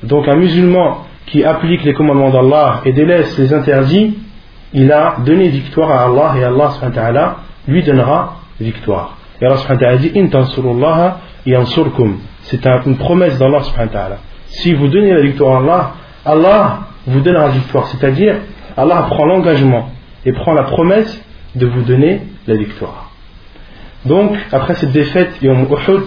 [0.03, 4.17] Donc un musulman qui applique les commandements d'Allah et délaisse les interdits,
[4.73, 9.17] il a donné victoire à Allah et Allah lui donnera victoire.
[9.41, 10.29] Et Allah dit In
[11.45, 12.17] yansurkum.
[12.43, 13.61] C'est un- une promesse d'Allah.
[14.47, 15.91] Si vous donnez la victoire à Allah,
[16.25, 17.87] Allah vous donnera la victoire.
[17.87, 18.35] C'est-à-dire,
[18.75, 19.89] Allah prend l'engagement
[20.25, 21.21] et prend la promesse
[21.55, 23.11] de vous donner la victoire.
[24.05, 26.03] Donc, après cette défaite Yom Uhud,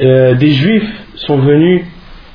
[0.00, 1.82] euh, des juifs sont venus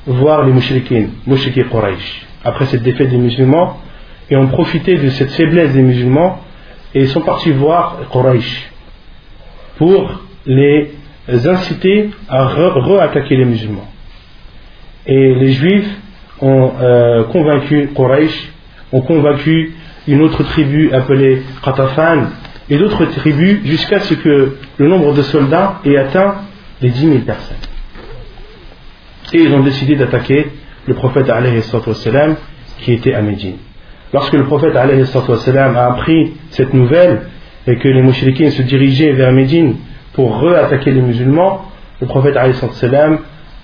[0.06, 3.78] voir les mouchriquins, mouchriquins Quraysh, après cette défaite des musulmans,
[4.30, 6.40] et ont profité de cette faiblesse des musulmans
[6.94, 8.70] et sont partis voir Quraysh
[9.76, 10.92] pour les
[11.28, 13.88] inciter à re- re-attaquer les musulmans.
[15.06, 15.88] Et les juifs
[16.40, 18.50] ont euh, convaincu Quraysh,
[18.92, 19.74] ont convaincu
[20.06, 22.28] une autre tribu appelée Qatafan
[22.70, 26.36] et d'autres tribus jusqu'à ce que le nombre de soldats ait atteint
[26.80, 27.56] les 10 000 personnes.
[29.32, 30.48] Et ils ont décidé d'attaquer
[30.86, 32.36] le prophète wassalam,
[32.80, 33.56] qui était à Médine.
[34.12, 37.22] Lorsque le prophète wassalam, a appris cette nouvelle
[37.66, 39.76] et que les mouchriquins se dirigeaient vers Médine
[40.14, 41.66] pour re-attaquer les musulmans,
[42.00, 43.18] le prophète wassalam,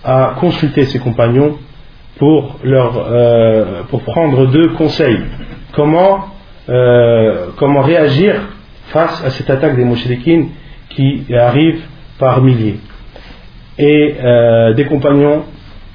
[0.04, 1.56] a consulté ses compagnons
[2.18, 5.20] pour, leur, euh, pour prendre deux conseils.
[5.72, 6.26] Comment,
[6.68, 8.34] euh, comment réagir
[8.88, 10.46] face à cette attaque des mouchriquins
[10.90, 11.80] qui arrive
[12.18, 12.78] par milliers.
[13.78, 15.42] Et euh, des compagnons,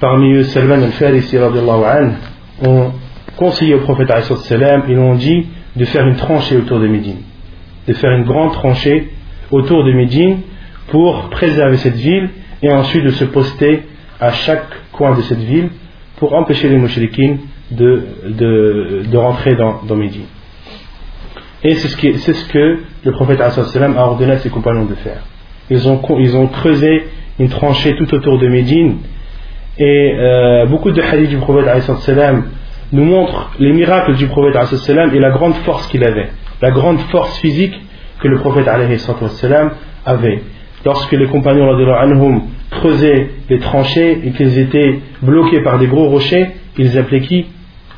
[0.00, 1.38] parmi eux Salman al-Farisi
[2.66, 2.92] ont
[3.36, 6.88] conseillé au prophète alayhi salatu wassalam, ils ont dit de faire une tranchée autour de
[6.88, 7.18] Médine,
[7.88, 9.10] de faire une grande tranchée
[9.50, 10.40] autour de Médine
[10.88, 12.28] pour préserver cette ville
[12.62, 13.84] et ensuite de se poster
[14.20, 15.70] à chaque coin de cette ville
[16.16, 17.36] pour empêcher les mouchriquins
[17.70, 20.26] de, de, rentrer dans, dans Médine.
[21.62, 23.50] Et c'est ce, qui- c'est ce que le prophète a
[24.06, 25.22] ordonné à ses compagnons de faire.
[25.70, 27.04] Ils ont, ils ont creusé
[27.40, 28.98] une tranchée tout autour de Médine.
[29.78, 31.66] Et euh, beaucoup de hadiths du prophète
[32.92, 34.54] nous montrent les miracles du prophète
[35.14, 36.28] et la grande force qu'il avait,
[36.60, 37.74] la grande force physique
[38.20, 40.42] que le prophète avait.
[40.84, 46.08] Lorsque les compagnons radiallahu anhum, creusaient les tranchées et qu'ils étaient bloqués par des gros
[46.08, 47.46] rochers, ils appelaient qui?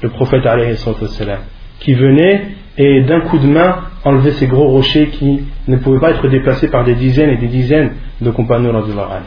[0.02, 0.42] Le prophète
[1.80, 2.42] qui venait
[2.78, 6.68] et d'un coup de main enlevait ces gros rochers qui ne pouvaient pas être déplacés
[6.68, 9.22] par des dizaines et des dizaines de compagnons anhum.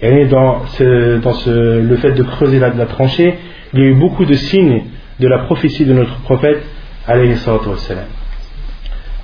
[0.00, 3.34] Et dans, ce- dans le fait de creuser la, tranchée,
[3.72, 4.82] il y a eu beaucoup de signes
[5.20, 6.62] de la prophétie de notre prophète.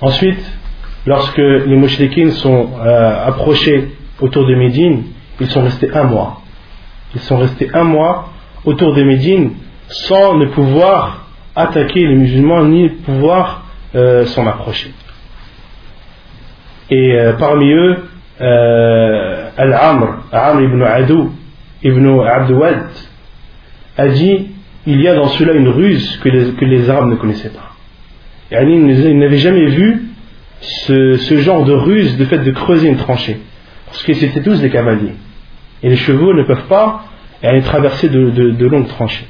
[0.01, 0.39] Ensuite,
[1.05, 3.89] lorsque les mouchriquins sont euh, approchés
[4.21, 5.03] autour de Médine,
[5.41, 6.41] ils sont restés un mois.
[7.15, 8.29] Ils sont restés un mois
[8.65, 9.51] autour de Médine
[9.87, 13.65] sans ne pouvoir attaquer les musulmans ni pouvoir
[13.95, 14.93] euh, s'en approcher.
[16.89, 17.97] Et euh, parmi eux,
[18.41, 21.31] euh, Al-Amr, Amr ibn Adou,
[21.83, 22.85] ibn Abdouad,
[23.97, 24.47] a dit
[24.85, 27.75] il y a dans cela une ruse que les, que les Arabes ne connaissaient pas.
[28.51, 30.05] Yani, ils n'avaient jamais vu
[30.61, 33.39] ce, ce genre de ruse, de fait de creuser une tranchée.
[33.85, 35.13] Parce que c'était tous des cavaliers.
[35.83, 37.03] Et les chevaux ne peuvent pas
[37.43, 39.27] aller traverser de- de longues tranchées.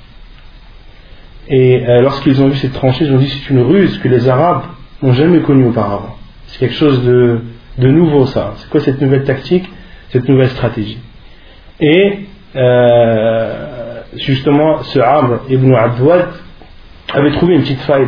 [1.49, 4.29] Et euh, lorsqu'ils ont vu cette tranchée, ils ont dit c'est une ruse que les
[4.29, 4.65] Arabes
[5.01, 6.15] n'ont jamais connue auparavant.
[6.45, 7.41] C'est quelque chose de,
[7.77, 8.53] nouveau ça.
[8.57, 9.67] C'est quoi cette nouvelle tactique,
[10.09, 10.99] cette nouvelle stratégie?
[11.79, 12.19] Et
[12.55, 16.27] euh, justement, ce Amr ibn Abdouad
[17.13, 18.07] avait trouvé une petite faille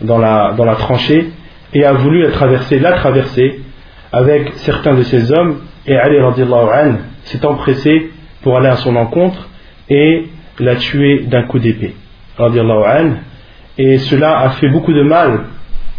[0.00, 1.30] dans la, tranchée
[1.74, 3.60] et a voulu la traverser, la traverser
[4.12, 6.16] avec certains de ses hommes et Ali
[7.24, 8.10] s'est empressé
[8.42, 9.48] pour aller à son encontre
[9.88, 10.26] et
[10.58, 11.94] l'a tué d'un coup d'épée
[13.78, 15.44] et cela a fait beaucoup de mal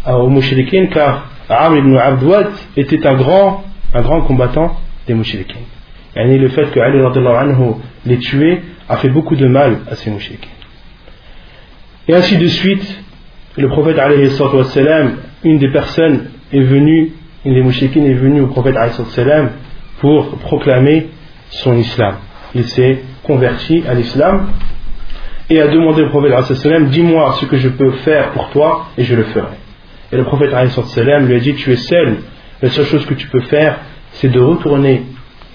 [0.07, 5.59] aux mouchriquins car Amr ibn Abdouad était un grand, un grand combattant des mouchriquins
[6.15, 10.09] et le fait que Ali anhu l'ait tué a fait beaucoup de mal à ces
[10.11, 10.49] mouchriquins
[12.07, 12.99] et ainsi de suite,
[13.55, 17.13] le prophète wassalam, une des personnes est venue,
[17.45, 19.51] une des mouchikines est venue au prophète wassalam
[19.99, 21.07] pour proclamer
[21.49, 22.15] son islam.
[22.55, 24.47] Il s'est converti à l'islam
[25.49, 26.33] et a demandé au prophète
[26.89, 29.57] dis-moi ce que je peux faire pour toi et je le ferai.
[30.11, 32.17] Et le prophète lui a dit, tu es seul,
[32.61, 33.79] la seule chose que tu peux faire,
[34.13, 35.03] c'est de retourner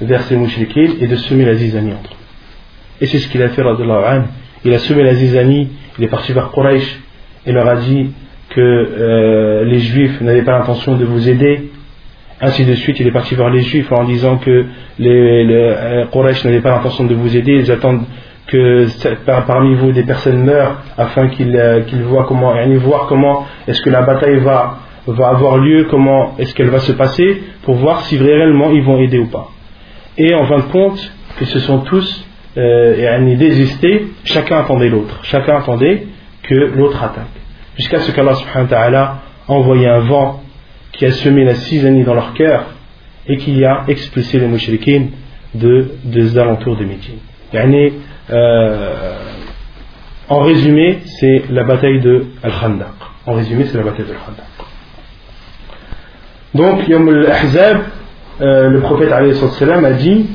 [0.00, 2.16] vers ces mouchikines et de semer la zizanie entre eux.
[3.00, 3.62] Et c'est ce qu'il a fait.
[4.64, 7.00] Il a semé la zizanie, il est parti vers Quraysh
[7.46, 8.10] et leur a dit
[8.50, 11.70] que euh, les juifs n'avaient pas l'intention de vous aider.
[12.40, 14.66] Ainsi de suite, il est parti vers les juifs en disant que
[14.98, 16.04] les, les euh,
[16.44, 17.52] n'avaient pas l'intention de vous aider.
[17.52, 18.04] Ils attendent
[18.48, 18.86] que
[19.46, 24.02] parmi vous des personnes meurent afin qu'ils euh, voient comment, voir comment est-ce que la
[24.02, 28.70] bataille va, va avoir lieu, comment est-ce qu'elle va se passer, pour voir si réellement
[28.70, 29.50] ils vont aider ou pas.
[30.16, 32.24] Et en fin de compte, que ce sont tous
[32.56, 35.20] euh, désistés, chacun attendait l'autre.
[35.22, 36.06] Chacun attendait
[36.42, 37.26] que l'autre attaque.
[37.76, 40.42] Jusqu'à ce qu'Allah subhanahu wa ta'ala envoyé un vent
[40.92, 42.64] qui a semé la cisanie dans leur cœur
[43.28, 45.06] et qui a expulsé les mouchriquins
[45.54, 47.18] de, des alentours de Médine.
[48.29, 49.15] Yani, euh,
[50.29, 52.87] en résumé, c'est la bataille de Al-Khandaq.
[53.25, 54.45] En résumé, c'est la bataille de Al-Khandaq.
[56.53, 57.81] Donc, Yom al-Ahzab,
[58.41, 60.25] euh, le prophète alayhi salam a dit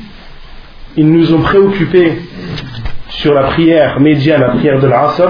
[0.95, 2.19] ils nous ont préoccupés
[3.09, 5.29] sur la prière médiane, la prière de l'Asr,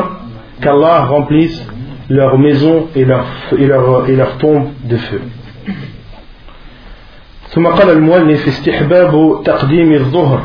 [0.61, 1.63] qu'Allah remplisse
[2.09, 5.21] leurs maisons et leurs et leur, et leur tombes de feu.
[7.49, 10.43] ثم قال المؤلف استحباب تقديم الظهر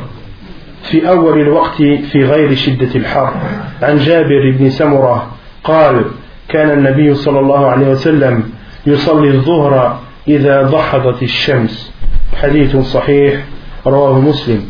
[0.83, 3.33] في أول الوقت في غير شدة الحر
[3.81, 5.31] عن جابر بن سمرة
[5.63, 6.05] قال
[6.49, 8.43] كان النبي صلى الله عليه وسلم
[8.85, 11.93] يصلي الظهر إذا ضحضت الشمس
[12.41, 13.43] حديث صحيح
[13.85, 14.65] رواه مسلم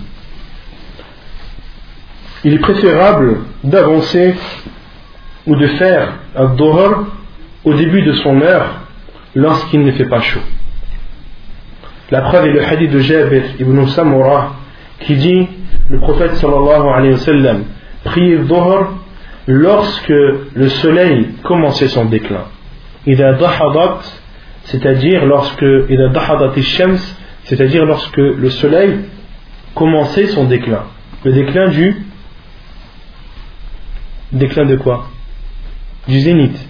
[2.46, 4.34] il est préférable d'avancer
[5.46, 7.04] ou de faire un dohar
[7.66, 8.82] au début de son heure
[9.36, 10.40] lorsqu'il ne fait pas chaud.
[12.12, 14.56] La preuve est le hadith de Jabir ibn Samura
[15.02, 15.48] qui dit
[15.90, 17.64] le prophète sallallahu alayhi wa sallam
[18.04, 18.94] priait dhuhr
[19.48, 22.46] lorsque le soleil commençait son déclin.
[24.66, 25.66] c'est-à-dire lorsque
[27.46, 29.00] c'est-à-dire lorsque le soleil
[29.74, 30.84] commençait son déclin.
[31.24, 31.96] Le déclin du
[34.32, 35.08] déclin de quoi?
[36.08, 36.68] Du zénith.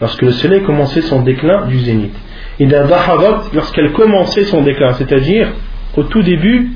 [0.00, 2.14] Lorsque le soleil commençait son déclin du zénith.
[2.58, 5.48] lorsqu'elle commençait son déclin, c'est-à-dire
[5.96, 6.72] au tout début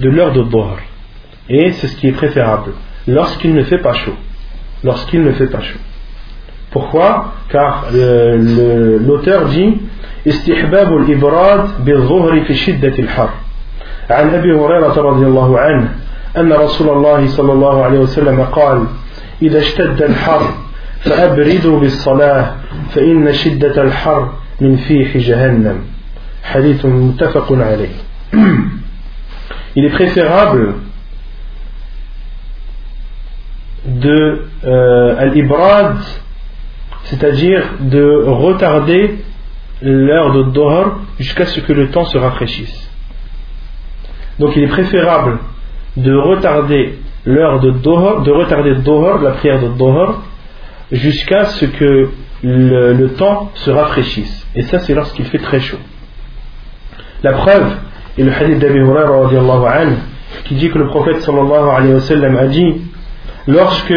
[0.00, 0.76] de l'heure de Dhuhr.
[1.49, 2.71] Et c'est ce qui est préférable.
[3.07, 4.15] Lorsqu'il ne fait pas chaud.
[4.83, 5.79] Lorsqu'il ne fait pas chaud.
[6.71, 9.77] Pourquoi Car euh, le- l'auteur dit
[10.27, 13.29] استحباب الإبراد بالظهر في شدة الحر
[14.09, 15.89] عن أبي هريرة رضي الله عنه
[16.37, 18.83] أن رسول الله صلى الله عليه وسلم قال
[19.41, 20.41] إذا اشتد الحر
[21.01, 22.55] فأبردوا بالصلاة
[22.91, 25.77] فإن شدة الحر من فيح جهنم
[26.43, 27.93] حديث متفق عليه
[29.75, 30.73] Il est préférable
[33.86, 35.96] de euh, al-ibrad,
[37.04, 39.18] c'est-à-dire de retarder
[39.82, 42.90] l'heure de Dohar jusqu'à ce que le temps se rafraîchisse.
[44.38, 45.38] Donc il est préférable
[45.96, 50.22] de retarder l'heure de Dohar, de retarder Dohar, la prière de Dohar,
[50.90, 52.10] jusqu'à ce que
[52.42, 54.46] le, temps se rafraîchisse.
[54.54, 55.78] Et ça, c'est lorsqu'il fait très chaud.
[57.22, 57.76] La preuve
[58.18, 59.30] est le hadith d'Abi Hurairah
[60.44, 62.82] qui dit que le prophète sallallahu alayhi wa sallam a dit
[63.47, 63.93] lorsque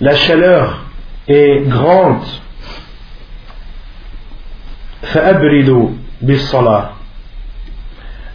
[0.00, 0.84] la chaleur
[1.28, 2.24] est grande,
[5.02, 5.88] فأبردوا
[6.22, 6.90] بالصلاة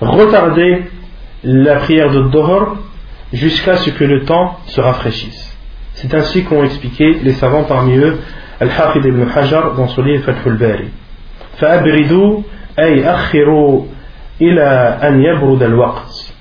[0.01, 0.83] retardez
[1.43, 2.77] la prière de Dohor
[3.33, 5.57] jusqu'à ce que le temps se rafraîchisse.
[5.93, 8.19] C'est ainsi qu'ont expliqué les savants parmi eux
[8.60, 10.89] Al-Hafid ibn Hajar dans son livre Fathul Bari.
[11.57, 12.41] فأبردوا
[12.79, 13.86] أي أخروا
[14.41, 16.33] إلى أن يبرد الوقت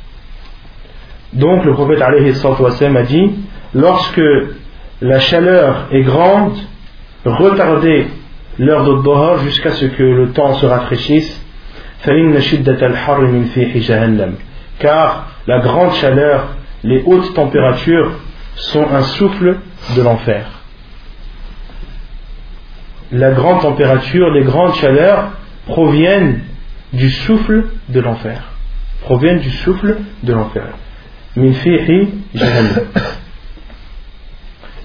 [1.32, 3.30] Donc le prophète alayhi salatu wassalam, a dit
[3.73, 4.21] lorsque
[5.01, 6.57] la chaleur est grande,
[7.25, 8.07] retardez
[8.57, 11.39] l'heure d'Odboha jusqu'à ce que le temps se rafraîchisse.
[14.79, 18.11] Car la grande chaleur, les hautes températures
[18.55, 19.57] sont un souffle
[19.95, 20.45] de l'enfer.
[23.11, 25.31] La grande température, les grandes chaleurs
[25.65, 26.41] proviennent
[26.93, 28.41] du souffle de l'enfer.
[29.01, 30.67] Proviennent du souffle de l'enfer.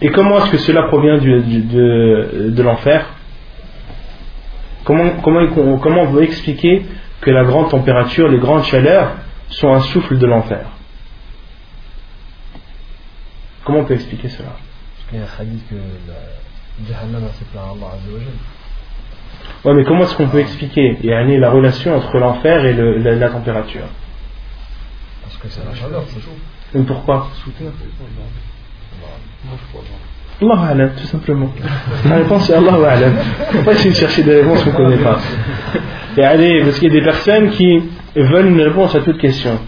[0.03, 3.07] Et comment est-ce que cela provient du- du- de, de l'enfer
[4.85, 6.85] comment, comment, comment on veut expliquer
[7.21, 9.17] que la grande température, les grandes chaleurs
[9.49, 10.67] sont un souffle de l'enfer
[13.65, 15.77] Comment on peut expliquer cela Parce qu'il y a un hadith que
[16.89, 17.97] Jahannam plein Allah.
[19.65, 23.15] Ouais, mais comment est-ce qu'on peut expliquer yani, la relation entre l'enfer et le- la,
[23.15, 23.87] la température
[25.23, 26.37] Parce que c'est la chaleur, c'est chaud.
[26.75, 27.29] Et pourquoi?
[27.43, 27.73] Sous terre,
[30.43, 31.51] Allah A'lam, tout simplement.
[32.05, 33.15] La réponse c'est Allah A'lam.
[33.53, 35.19] Faut pas essayer de chercher des réponses qu'on ne connaît pas.
[36.17, 37.83] Et allez, parce qu'il y a des personnes qui
[38.15, 39.59] veulent une réponse à toute question.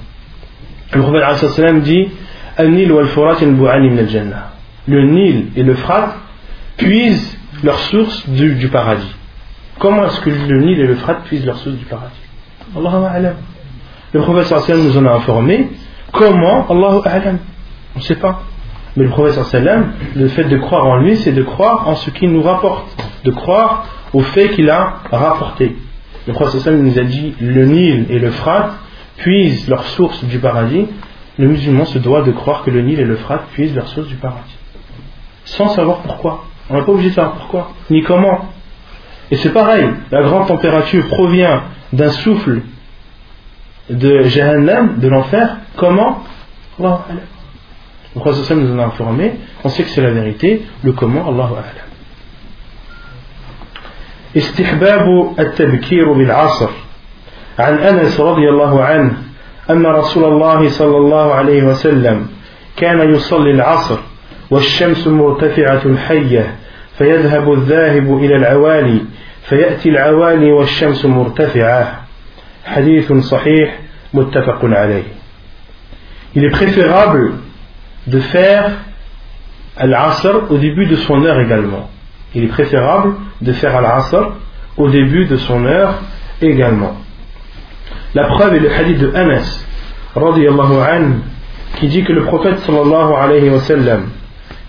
[0.92, 2.08] Le prophète dit
[2.56, 4.52] al-Jannah.
[4.86, 6.16] Le Nil et le Frat
[6.76, 9.14] puisent leur source du, paradis.
[9.78, 12.14] Comment est-ce que le Nil et le Frat puisent leur source du paradis?
[12.76, 13.36] Allahu A'lam.
[14.12, 15.68] Le prophète nous en a informé.
[16.12, 16.66] Comment?
[16.68, 17.38] Allahu A'lam.
[17.94, 18.42] On ne sait pas.
[18.96, 22.10] Mais le prophète sallam, le fait de croire en lui, c'est de croire en ce
[22.10, 22.86] qu'il nous rapporte,
[23.24, 25.76] de croire au fait qu'il a rapporté.
[26.26, 28.70] Le prophète sallam nous a dit le Nil et le Frat
[29.18, 30.86] puisent leur source du paradis.
[31.38, 34.08] Le musulman se doit de croire que le Nil et le Frat puisent leur source
[34.08, 34.56] du paradis.
[35.44, 36.44] Sans savoir pourquoi.
[36.70, 38.48] On n'est pas obligé de savoir pourquoi, ni comment.
[39.30, 42.62] Et c'est pareil, la grande température provient d'un souffle
[43.90, 45.56] de Jahannam, de l'enfer.
[45.76, 46.22] Comment?
[48.14, 51.54] Le prophète nous en a informé, on sait que c'est la vérité, le comment, Allahu
[51.54, 51.88] A'lam.
[54.36, 56.68] استحباب التبكير بالعصر
[57.58, 59.12] عن انس رضي الله عنه
[59.70, 62.26] ان رسول الله صلى الله عليه وسلم
[62.76, 63.98] كان يصلي العصر
[64.50, 66.56] والشمس مرتفعه حيه
[66.98, 69.00] فيذهب الذاهب إلى العوالي
[69.48, 72.02] فياتي العوالي والشمس مرتفعه
[72.64, 73.78] حديث صحيح
[74.14, 75.04] متفق عليه
[76.36, 77.32] il est préférable
[78.06, 78.72] de faire
[79.76, 81.90] al-asr au début de son heure également.
[82.34, 84.32] Il est préférable de faire al-asr
[84.76, 85.94] au début de son heure
[86.40, 86.96] également.
[88.14, 89.64] La preuve est le hadith de Anas,
[90.16, 91.14] anhu,
[91.76, 94.08] qui dit que le prophète sallallahu alayhi wa sallam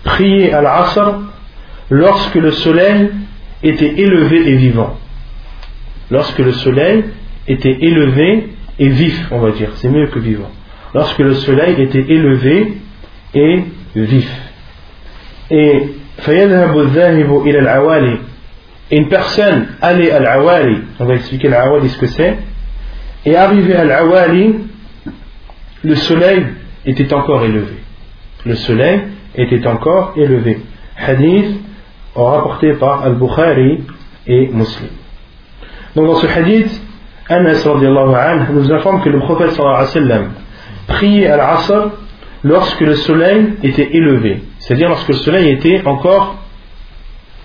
[0.04, 1.20] priait al-asr
[1.90, 3.10] lorsque le soleil
[3.62, 4.96] était élevé et vivant.
[6.10, 7.04] Lorsque le soleil
[7.46, 10.50] était élevé et vif, on va dire, c'est mieux que vivant.
[10.94, 12.78] Lorsque le soleil était élevé
[13.34, 13.64] et
[13.94, 14.30] vif.
[15.50, 15.94] Et
[18.90, 22.36] une personne allait à l'awali, on va expliquer l'awali ce que c'est,
[23.24, 24.56] et arrivé à l'awali,
[25.82, 26.46] le soleil
[26.84, 27.74] était encore élevé.
[28.44, 29.00] Le soleil
[29.34, 30.60] était encore élevé.
[30.96, 31.60] Hadith
[32.14, 33.84] rapporté par Al-Bukhari
[34.26, 34.90] et Muslim.
[35.96, 36.80] Donc dans ce hadith,
[37.28, 37.64] Anas
[38.52, 40.30] nous informe que le prophète sallallahu alayhi wa sallam
[40.86, 41.90] priait à l'Asr
[42.42, 46.36] lorsque le soleil était élevé, c'est-à-dire lorsque le soleil était encore,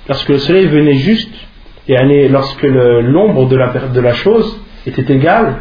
[0.08, 1.34] lorsque le soleil venait juste,
[1.88, 5.58] et lorsque l'ombre de la, chose était égale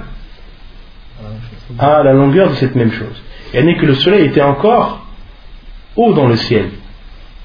[1.78, 3.22] à la longueur de cette même chose.
[3.52, 5.06] Et que le soleil était encore
[5.96, 6.70] haut dans le ciel.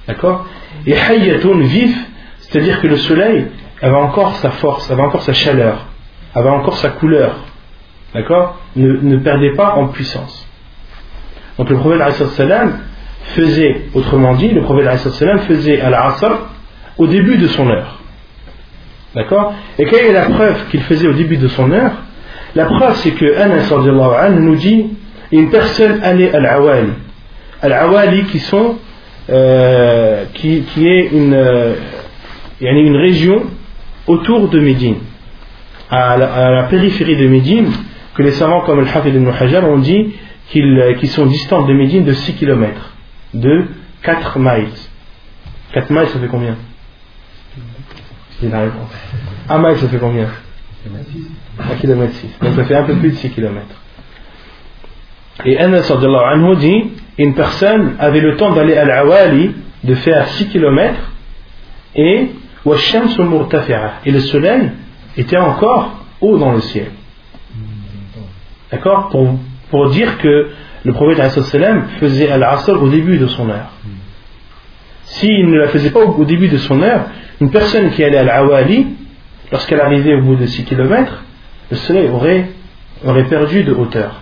[0.08, 0.46] D'accord?
[0.86, 1.96] Et hayyatun vif,
[2.40, 3.48] c'est-à-dire que le soleil
[3.82, 5.86] avait encore sa force, avait encore sa chaleur,
[6.34, 7.36] avait encore sa couleur.
[8.14, 8.60] D'accord?
[8.76, 10.49] Ne, ne perdait pas en puissance.
[11.60, 12.02] Donc le prophète
[13.36, 14.98] faisait, autrement dit, le prophète
[15.48, 16.48] faisait à l'asr
[16.98, 18.00] au début de son heure.
[19.14, 19.54] D'accord?
[19.78, 21.92] Et quelle est la preuve qu'il faisait au début de son heure?
[22.56, 23.70] La preuve c'est que Anas
[24.30, 24.88] nous dit
[25.34, 26.92] une personne allait à l'awali.
[27.62, 28.78] Al-awali qui sont
[29.30, 31.74] euh, qui, qui est une, euh,
[32.62, 33.44] une région
[34.08, 34.96] autour de Médine,
[35.92, 37.70] à la, à la périphérie de Médine,
[38.16, 40.16] que les savants comme Al-Hafid ibn Hajar ont dit
[40.50, 42.94] qui, euh, qui sont distantes de Médine de 6 km,
[43.34, 43.66] de
[44.02, 44.70] 4 miles.
[45.74, 46.56] 4 miles, ça fait combien?
[49.50, 50.28] Un mile, ça fait combien?
[51.60, 52.40] 1 km 6.
[52.42, 53.66] Donc ça fait un peu plus de 6 km.
[55.46, 60.50] Et Anas anhu dit une personne avait le temps d'aller à l'Awali, de faire 6
[60.50, 60.96] km,
[61.96, 62.30] et
[64.06, 64.72] et le soleil
[65.18, 66.92] était encore haut dans le ciel.
[68.72, 69.10] D'accord?
[69.10, 69.40] Pour,
[69.71, 70.51] pour dire que
[70.85, 73.71] le prophète sallam faisait Al-Asr au début de son heure.
[75.05, 77.07] S'il ne la faisait pas au début de son heure,
[77.41, 78.87] une personne qui allait à l'Awali,
[79.51, 81.23] lorsqu'elle arrivait au bout de 6 km,
[81.71, 82.51] le soleil aurait,
[83.05, 84.21] aurait perdu de hauteur.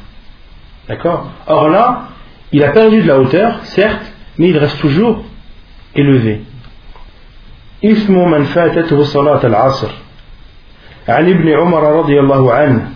[0.88, 2.08] D'accord Or là,
[2.52, 5.24] il a perdu de la hauteur, certes, mais il reste toujours
[5.94, 6.40] élevé.
[7.84, 9.90] اسم من فاتته صلاة العصر
[11.08, 12.90] عن ابن عمر رضي الله عنه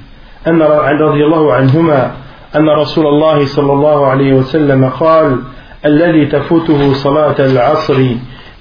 [0.47, 0.62] أن
[1.01, 2.12] رضي الله عنهما
[2.56, 5.38] أن رسول الله صلى الله عليه وسلم قال
[5.86, 8.04] الذي تفوته صلاة العصر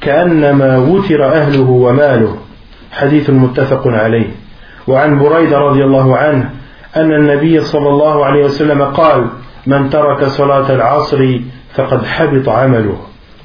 [0.01, 2.36] كأنما وتر أهله وماله.
[2.93, 4.30] حديث متفق عليه.
[4.86, 6.51] وعن بريدة رضي الله عنه
[6.97, 9.26] أن النبي صلى الله عليه وسلم قال
[9.66, 11.38] من ترك صلاة العصر
[11.74, 12.97] فقد حبط عمله.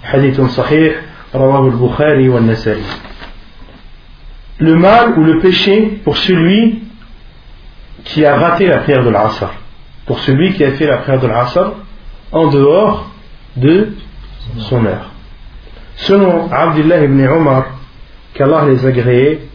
[0.03, 0.95] حديث صحيح
[1.35, 2.83] رواه البخاري والنسائي.
[4.59, 6.83] Le mal ou le péché pour celui
[8.05, 9.51] qui a raté la prière de l'Asr,
[10.05, 11.73] pour celui qui a fait la prière de l'Asr
[12.31, 13.09] en dehors
[13.55, 13.93] de
[14.57, 15.11] son heure.
[15.95, 17.65] Selon Abdullah ibn Omar,
[18.33, 19.47] qu'Allah les a agréés,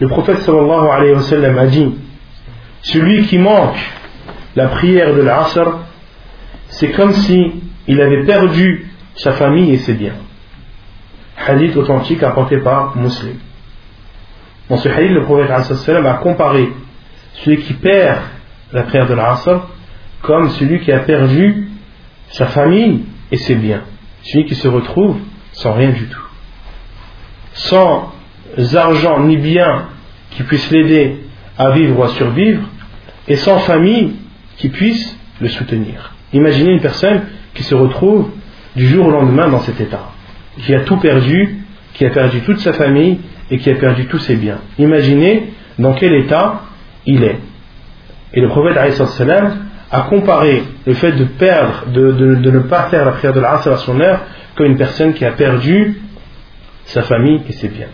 [0.00, 1.94] le prophète sallallahu alayhi wa sallam a dit
[2.82, 3.78] Celui qui manque
[4.56, 5.78] la prière de l'Asr,
[6.68, 7.52] c'est comme si
[7.86, 10.16] il avait perdu sa famille et ses biens.
[11.46, 13.36] Hadith authentique apporté par Muslim.
[14.70, 16.72] Dans ce hadith, le prophète a comparé
[17.34, 18.18] celui qui perd
[18.72, 19.68] la prière de l'Asr
[20.24, 21.68] comme celui qui a perdu
[22.30, 23.82] sa famille et ses biens.
[24.22, 25.18] Celui qui se retrouve
[25.52, 26.26] sans rien du tout.
[27.52, 28.12] Sans
[28.74, 29.86] argent ni biens
[30.30, 31.16] qui puissent l'aider
[31.56, 32.62] à vivre ou à survivre,
[33.28, 34.14] et sans famille
[34.56, 36.12] qui puisse le soutenir.
[36.32, 37.22] Imaginez une personne
[37.54, 38.30] qui se retrouve
[38.74, 40.10] du jour au lendemain dans cet état,
[40.58, 41.64] qui a tout perdu,
[41.94, 43.20] qui a perdu toute sa famille
[43.50, 44.58] et qui a perdu tous ses biens.
[44.78, 46.62] Imaginez dans quel état
[47.06, 47.38] il est.
[48.32, 48.76] Et le prophète
[49.90, 53.76] a comparé le fait de perdre, de, ne pas faire la prière de l'Asr à
[53.78, 54.20] son heure,
[54.56, 56.02] comme une personne qui a perdu
[56.86, 57.88] sa famille et ses biens.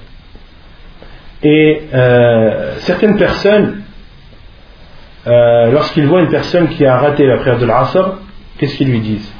[1.42, 3.82] Et euh, certaines personnes,
[5.26, 8.18] euh, lorsqu'ils voient une personne qui a raté la prière de l'Asr,
[8.58, 9.32] qu'est-ce qu'ils lui disent?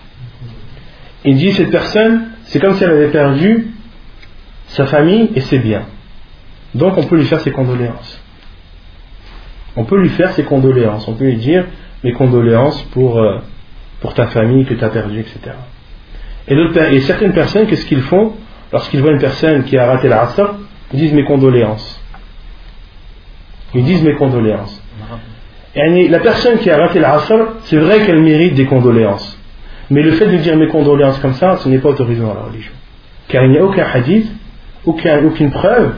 [1.25, 3.69] Ils disent cette personne, c'est comme si elle avait perdu
[4.69, 5.85] sa famille et ses biens.
[6.75, 8.23] Donc on peut lui faire ses condoléances.
[9.77, 11.07] On peut lui faire ses condoléances.
[11.09, 11.67] On peut lui dire
[12.05, 13.39] mes condoléances pour, euh,
[14.01, 15.39] pour ta famille que tu as perdue, etc.
[16.49, 18.33] Et, certaines personnes, qu'est-ce qu'ils font
[18.73, 20.55] lorsqu'ils voient une personne qui a raté la l'Asr?
[20.93, 22.01] Ils disent mes condoléances.
[23.75, 24.83] Ils disent mes condoléances.
[25.77, 27.35] Et la personne qui a raté la l'Asr,
[27.65, 29.39] c'est vrai qu'elle mérite des condoléances.
[29.91, 32.43] Mais le fait de dire mes condoléances comme ça, ce n'est pas autorisé dans la
[32.43, 32.73] religion.
[33.29, 34.27] Car il n'y a aucun hadith,
[34.85, 35.95] aucun, aucune preuve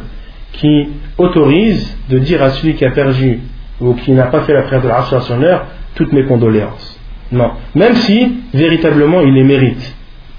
[0.53, 3.41] qui autorise de dire à celui qui a perdu
[3.81, 6.99] ou qui n'a pas fait la prière de l'Asr à son heure, toutes mes condoléances.
[7.31, 7.53] Non.
[7.75, 9.95] Même si, véritablement, il les mérite.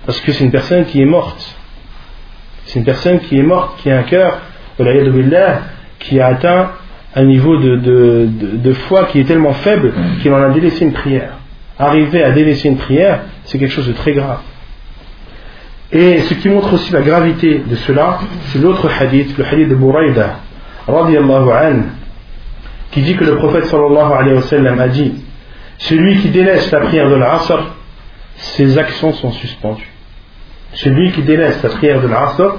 [0.05, 1.57] Parce que c'est une personne qui est morte.
[2.65, 4.39] C'est une personne qui est morte, qui a un cœur,
[5.99, 6.71] qui a atteint
[7.15, 8.27] un niveau de, de,
[8.57, 11.33] de, foi qui est tellement faible qu'il en a délaissé une prière.
[11.77, 14.39] Arriver à délaisser une prière, c'est quelque chose de très grave.
[15.91, 19.75] Et ce qui montre aussi la gravité de cela, c'est l'autre hadith, le hadith de
[19.75, 20.39] Buraïda,
[22.91, 25.13] qui dit que le prophète sallallahu alayhi wa sallam a dit
[25.77, 27.59] celui qui délaisse la prière de l'Asr,
[28.35, 29.89] ses actions sont suspendues.
[30.73, 32.55] Celui qui délaisse la prière de l'Asr,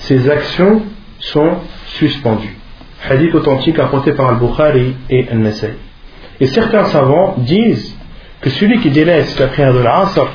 [0.00, 0.82] ses actions
[1.18, 2.56] sont suspendues.
[3.08, 5.76] Hadith authentique apporté par Al-Bukhari et Al-Nasai.
[6.40, 7.96] Et certains savants disent
[8.40, 10.26] que celui qui délaisse la prière de l'Asr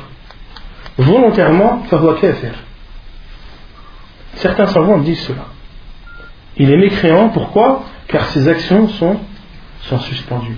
[0.98, 2.54] volontairement, kafir.
[4.36, 5.46] Certains savants disent cela.
[6.58, 7.84] Il est mécréant, pourquoi?
[8.08, 9.18] Car ses actions sont,
[9.82, 10.58] sont suspendues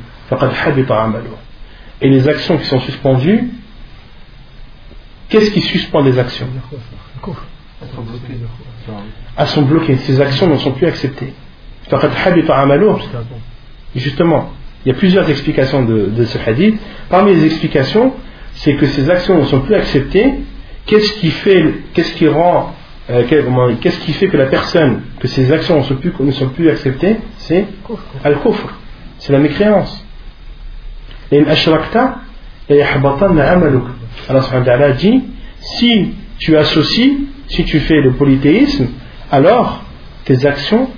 [2.02, 3.50] et les actions qui sont suspendues,
[5.30, 6.48] qu'est-ce qui suspend les actions?
[9.38, 9.98] Elles sont bloquées.
[9.98, 11.34] Ces actions ne sont plus acceptées.
[13.96, 14.52] Justement,
[14.86, 16.80] il y a plusieurs explications de, ce hadith.
[17.10, 18.14] Parmi les explications,
[18.56, 20.34] c'est que ces actions ne sont plus acceptées.
[20.86, 22.74] Qu'est-ce qui fait, qu'est-ce qui rend,
[23.10, 23.24] euh,
[23.80, 26.70] qu'est-ce qui fait que la personne, que ces actions ne sont plus, ne sont plus
[26.70, 27.18] acceptées?
[27.38, 27.66] C'est
[28.24, 28.80] al-kufr,
[29.20, 30.01] c'est la mécréance.
[31.32, 32.20] Et ashrakta
[34.70, 35.24] Allah dit
[35.60, 37.18] si tu associes,
[37.48, 38.88] si tu fais le polythéisme,
[39.32, 39.84] alors
[40.26, 40.90] tes actions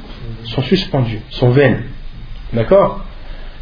[0.45, 1.83] sont suspendues, sont vaines.
[2.53, 3.03] D'accord?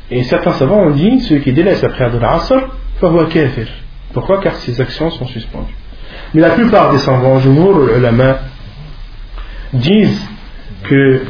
[0.09, 2.55] Et certains savants ont dit celui qui délaisse la prière de l'Asr,
[3.30, 3.67] kafir.
[4.13, 4.39] Pourquoi?
[4.39, 5.76] Car ses actions sont suspendues.
[6.34, 8.39] Mais la plupart des savants, Jumhur ulama,
[9.74, 10.28] disent
[10.84, 11.22] que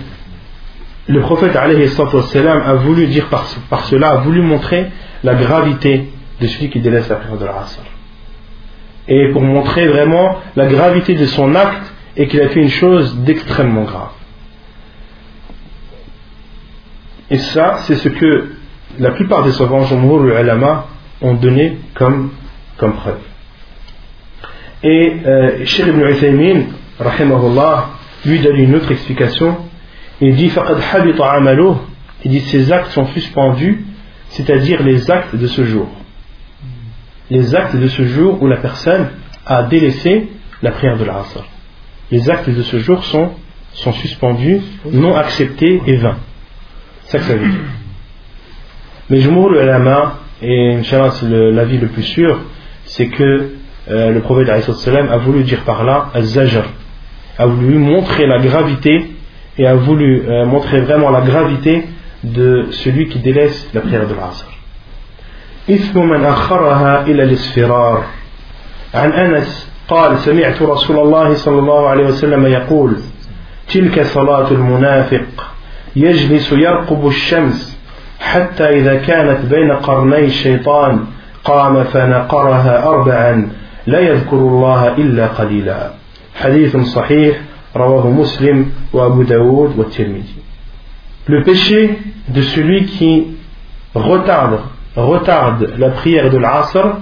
[1.08, 4.90] le prophète a voulu dire par cela, a voulu montrer
[5.24, 6.10] la gravité
[6.40, 7.82] de celui qui délaisse la prière de l'Asr.
[9.08, 13.18] Et pour montrer vraiment la gravité de son acte et qu'il a fait une chose
[13.20, 14.12] d'extrêmement grave.
[17.30, 18.52] Et ça, c'est ce que
[19.00, 20.88] la plupart des savants, Jumhur et Alama,
[21.22, 22.32] ont donné comme,
[22.78, 23.20] comme preuve.
[24.84, 26.64] Et euh, ibn Uthaymin,
[27.00, 27.90] rahimahullah,
[28.26, 29.58] lui donne une autre explication.
[30.20, 30.52] Il dit,
[32.24, 33.86] il dit, ses actes sont suspendus
[34.32, 35.88] c'est-à-dire les actes de ce jour.
[37.30, 39.08] Les actes de ce jour où la personne
[39.46, 40.30] a délaissé
[40.62, 41.44] la prière de l'Asr.
[42.12, 43.32] Les actes de ce jour sont,
[43.74, 44.62] sont suspendus,
[44.92, 46.18] non acceptés et vains.
[47.04, 47.60] C'est ça que ça veut dire.
[49.10, 52.40] Mais Jumhur al-Lama, et Inch'Allah c'est l'avis le plus sûr,
[52.86, 53.52] c'est que
[53.90, 56.64] euh, le prophète a voulu dire par là al-zajr,
[57.38, 59.12] a voulu montrer la gravité
[59.58, 61.86] et a voulu euh, montrer vraiment la gravité
[62.24, 64.46] de celui qui délaisse la prière de l'Asr.
[65.70, 68.04] إثم من أخرها إلى الاصفرار.
[68.94, 72.96] عن أنس قال سمعت رسول الله صلى الله عليه وسلم يقول
[73.74, 75.54] تلك صلاة المنافق.
[75.96, 77.78] يجلس يرقب الشمس
[78.20, 81.06] حتى إذا كانت بين قرني الشيطان
[81.44, 83.50] قام فنقرها أربعا
[83.88, 85.92] لا يذكر الله إلا قليلا.
[86.36, 87.42] حديث صحيح
[87.76, 90.42] رواه مسلم وأبو داود والترمذي.
[91.28, 92.00] Le péché
[92.34, 93.28] de celui qui
[93.94, 94.62] retarde,
[95.78, 96.98] la prière de l'Asr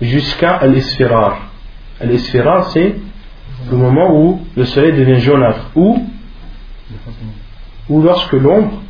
[0.00, 1.38] jusqu'à l'Isfirar.
[2.02, 2.96] L'Isfirar, c'est
[3.70, 6.06] le moment où le soleil devient jaunâtre, ou,
[7.88, 8.82] lorsque l'ombre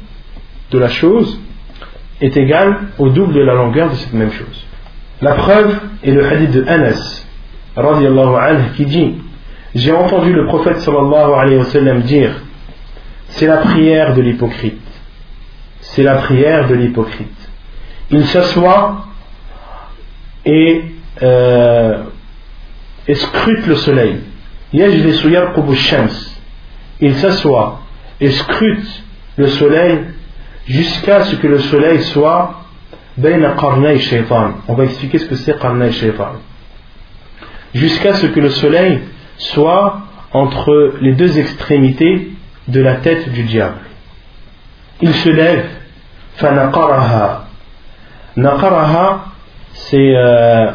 [0.70, 1.40] de la chose
[2.20, 4.66] est égale au double de la longueur de cette même chose.
[5.22, 7.24] La preuve est le hadith de Anas,
[7.76, 9.14] anhu, qui dit
[9.74, 12.32] J'ai entendu le prophète sallallahu alayhi wa sallam dire
[13.28, 14.89] C'est la prière de l'hypocrite
[15.80, 17.50] c'est la prière de l'hypocrite.
[18.10, 19.06] Il s'assoit
[20.44, 20.82] et,
[21.22, 22.04] euh,
[23.12, 24.20] scrute le soleil.
[27.00, 27.80] Il s'assoit
[28.20, 29.02] et scrute
[29.36, 29.98] le soleil
[30.66, 32.60] jusqu'à ce que le soleil soit
[34.68, 35.58] on va expliquer ce que c'est
[37.74, 39.00] Jusqu'à ce que le soleil
[39.36, 40.00] soit
[40.32, 42.32] entre les deux extrémités
[42.68, 43.80] de la tête du diable
[45.01, 45.65] Il se lève,
[46.37, 47.41] فنقرها.
[48.37, 49.25] Naqaraha,
[49.73, 50.71] c'est euh,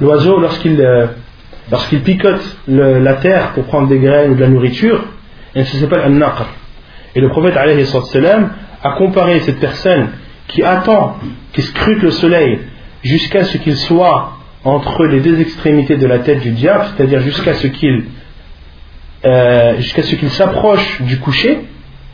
[0.00, 1.06] l'oiseau lorsqu'il euh,
[1.70, 5.04] lorsqu'il picote le- la terre pour prendre des graines ou de la nourriture,
[5.54, 6.44] et ça s'appelle un naqr.
[7.14, 8.50] Et le prophète alayhi salam
[8.82, 10.10] a comparé cette personne
[10.48, 11.16] qui attend,
[11.52, 12.60] qui scrute le soleil
[13.02, 14.32] jusqu'à ce qu'il soit
[14.64, 18.04] entre les deux extrémités de la tête du diable, c'est-à-dire jusqu'à ce qu'il
[19.24, 21.60] euh, jusqu'à ce qu'il s'approche du coucher,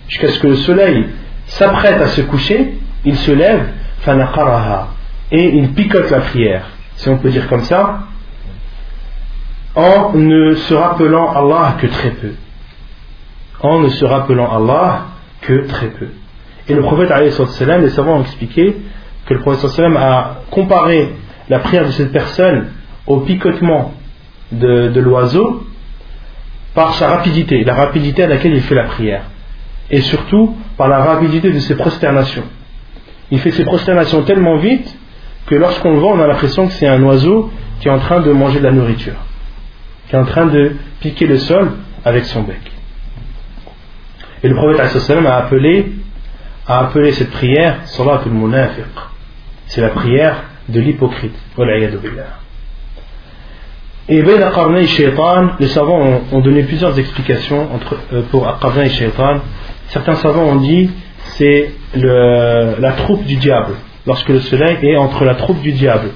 [0.08, 1.06] jusqu'à ce que le soleil
[1.51, 3.67] s'apprête à se coucher, il se lève,
[4.01, 4.89] fanaqaraha,
[5.31, 8.03] et il picote la prière, si on peut dire comme ça,
[9.75, 12.33] en ne se rappelant Allah que très peu.
[13.61, 15.05] En ne se rappelant Allah
[15.41, 16.07] que très peu.
[16.67, 18.77] Et le prophète, les savants ont expliqué
[19.25, 21.13] que le prophète a comparé
[21.49, 22.67] la prière de cette personne
[23.07, 23.93] au picotement
[24.51, 25.65] de l'oiseau
[26.73, 29.23] par sa rapidité, la rapidité à laquelle il fait la prière.
[29.89, 32.45] Et surtout par la rapidité de ses prosternations.
[33.29, 34.97] Il fait ses prosternations tellement vite
[35.45, 38.19] que lorsqu'on le voit, on a l'impression que c'est un oiseau qui est en train
[38.19, 39.13] de manger de la nourriture,
[40.07, 41.73] qui est en train de piquer le sol
[42.03, 42.63] avec son bec.
[44.41, 44.79] Et le prophète
[45.27, 45.91] a appelé,
[46.65, 48.85] a appelé cette prière Salatul Munafiq.
[49.67, 51.37] C'est la prière de l'hypocrite.
[54.09, 57.69] Et Bayna Qarnay Shaitan, les savants ont, donné plusieurs explications
[58.13, 59.41] euh, pour Qarnay Shaitan.
[59.93, 60.89] Certains savants ont dit
[61.37, 63.73] c'est la troupe du diable,
[64.07, 66.09] lorsque le soleil est entre la troupe du diable.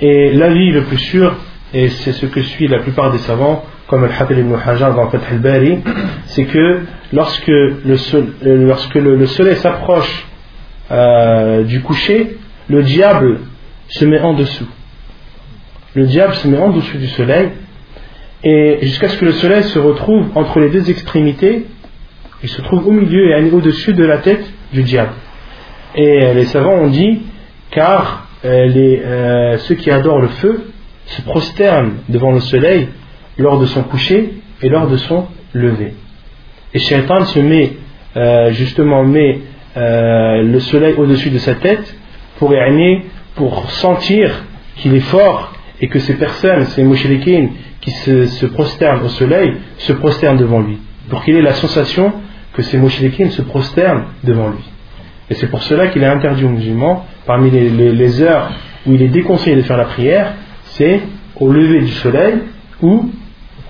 [0.00, 1.34] Et l'avis le plus sûr,
[1.74, 5.22] et c'est ce que suit la plupart des savants, comme Al-Hafid ibn Hajar dans Fath
[5.30, 5.78] al-Bari,
[6.26, 6.80] c'est que
[7.12, 10.26] lorsque le, sol- euh, lorsque le soleil s'approche
[10.90, 12.36] euh, du coucher,
[12.68, 13.40] le diable
[13.88, 14.68] se met en dessous.
[15.94, 17.50] Le diable se met en dessous du soleil
[18.44, 21.66] et jusqu'à ce que le soleil se retrouve entre les deux extrémités,
[22.42, 25.12] il se trouve au milieu et au-dessus de la tête du diable.
[25.94, 27.22] Et euh, les savants ont dit
[27.70, 30.70] car euh, les, euh, ceux qui adorent le feu
[31.06, 32.88] se prosternent devant le soleil
[33.38, 35.94] lors de son coucher et lors de son lever.
[36.74, 37.72] Et Shaitan se met
[38.50, 39.40] justement met
[39.76, 41.96] le soleil au-dessus de sa tête
[42.38, 43.02] pour yani,
[43.36, 44.44] pour sentir
[44.76, 49.54] qu'il est fort et que ces personnes, ces mouchriquines qui se, se prosternent au soleil,
[49.78, 50.78] se prosternent devant lui.
[51.08, 52.12] Pour qu'il ait la sensation
[52.57, 54.63] que ces mouchriquines se prosternent devant lui.
[55.29, 58.51] Et c'est pour cela qu'il est interdit aux musulmans, parmi les, les- les heures
[58.85, 60.33] où il est déconseillé de faire la prière,
[60.63, 61.01] c'est
[61.39, 62.35] au lever du soleil
[62.81, 63.09] ou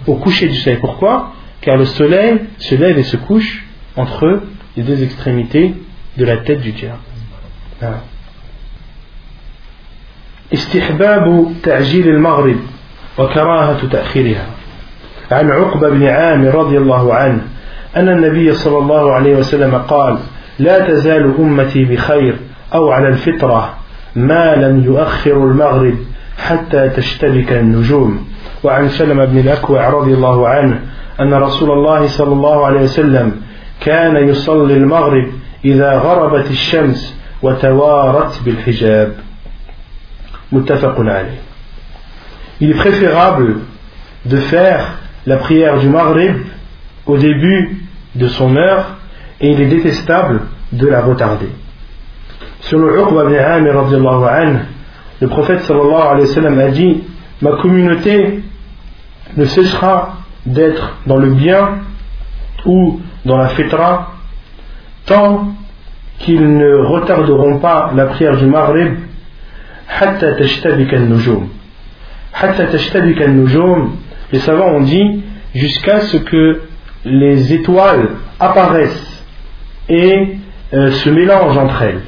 [0.08, 0.80] au coucher du soleil.
[0.80, 3.64] Pourquoi Car le soleil se lève et se couche
[3.96, 4.41] entre
[4.76, 5.76] les deux extrémités
[6.18, 7.00] de la tête du diable.
[7.80, 8.02] Voilà.
[10.54, 12.56] استحباب تعجيل المغرب
[13.18, 14.46] وكراهة تأخيرها
[15.32, 17.41] عن عقبة بن عامر رضي الله عنه
[17.97, 20.18] أن النبي صلى الله عليه وسلم قال
[20.59, 22.36] لا تزال أمتي بخير
[22.74, 23.74] أو على الفطرة
[24.16, 25.95] ما لم يؤخر المغرب
[26.39, 28.28] حتى تشتبك النجوم.
[28.64, 30.80] وعن سلمة بن الأكوع رضي الله عنه
[31.20, 33.32] أن رسول الله صلى الله عليه وسلم
[33.80, 35.26] كان يصلي المغرب
[35.64, 39.12] إذا غربت الشمس وتوارت بالحجاب.
[40.53, 41.39] متفق عليه.
[42.61, 43.57] Il est préférable
[44.26, 46.36] de faire la prière du Maghrib
[47.09, 47.79] au début
[48.15, 48.99] de son heure
[49.41, 50.43] et il est détestable
[50.73, 51.49] de la retarder.
[52.71, 53.75] Le Uqba ibn Amir,
[55.21, 57.03] le prophète sallallahu alayhi wa sallam a dit
[57.41, 58.41] Ma communauté
[59.37, 61.79] ne cessera d'être dans le bien
[62.67, 64.13] ou dans la fitra
[65.07, 65.55] tant
[66.19, 68.99] qu'ils ne retarderont pas la prière du Maghrib
[69.89, 70.97] tashtabika
[73.25, 73.91] al-nujum,
[74.33, 75.23] les savants ont dit
[75.55, 76.61] jusqu'à ce que
[77.09, 79.25] les étoiles apparaissent
[79.89, 80.37] et
[80.75, 82.03] euh, se mélangent entre elles.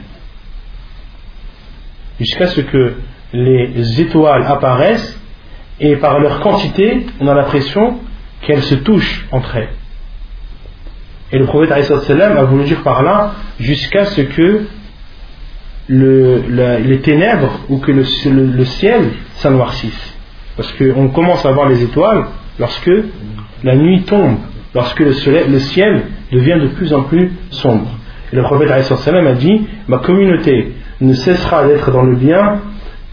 [2.18, 2.94] Jusqu'à ce que
[3.32, 5.18] les étoiles apparaissent
[5.78, 7.98] et par leur quantité, on a l'impression
[8.42, 9.70] qu'elles se touchent entre elles.
[11.32, 14.64] Et le prophète a voulu dire par là jusqu'à ce que
[15.88, 18.05] les ténèbres ou que le,
[18.57, 20.14] le, ciel s'anoircisse.
[20.57, 22.26] Parce qu'on commence à voir les étoiles
[22.59, 22.90] lorsque
[23.62, 24.38] la nuit tombe,
[24.74, 26.02] lorsque le, ciel
[26.32, 27.90] devient de plus en plus sombre.
[28.32, 32.60] Et le prophète a dit Ma communauté ne cessera d'être dans le bien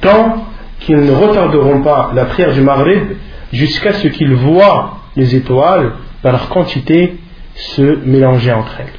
[0.02, 0.46] tant
[0.80, 3.04] qu'ils ne retarderont pas la prière du Maghrib
[3.52, 7.18] jusqu'à ce qu'ils voient les étoiles par leur quantité
[7.56, 8.94] se mélanger entre elles.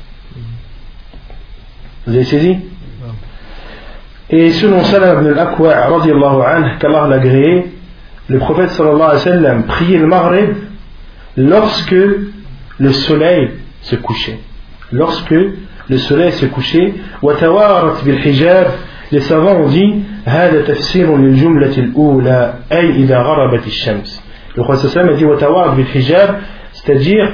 [2.06, 2.56] Vous avez saisi?
[4.30, 5.74] Et selon Salam ibn al-Aqwa,
[6.80, 7.18] qu'Allah l'a
[8.28, 10.54] le prophète sallallahu alayhi priait le Maghrib
[11.36, 11.96] lorsque
[12.79, 13.51] le soleil
[13.83, 14.39] se couchait.
[14.93, 15.31] Lorsque
[15.89, 16.95] le soleil se couchait,
[19.11, 19.95] les savants ont dit
[24.57, 24.74] Le roi
[25.64, 25.85] a dit
[26.72, 27.33] c'est-à-dire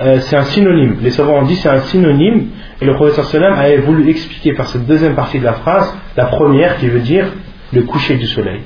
[0.00, 0.96] euh, c'est un synonyme.
[1.02, 2.48] Les savants ont dit c'est un synonyme
[2.80, 6.26] et le prophète sallam avait voulu expliquer par cette deuxième partie de la phrase la
[6.26, 7.26] première qui veut dire
[7.72, 8.62] le coucher du soleil.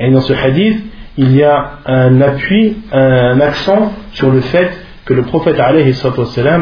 [0.00, 0.78] Et dans ce hadith,
[1.18, 4.70] il y a un appui, un accent sur le fait
[5.06, 5.94] que le prophète alayhi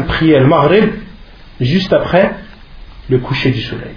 [0.06, 0.90] priait le maghrib
[1.60, 2.30] juste après
[3.08, 3.94] le coucher du soleil.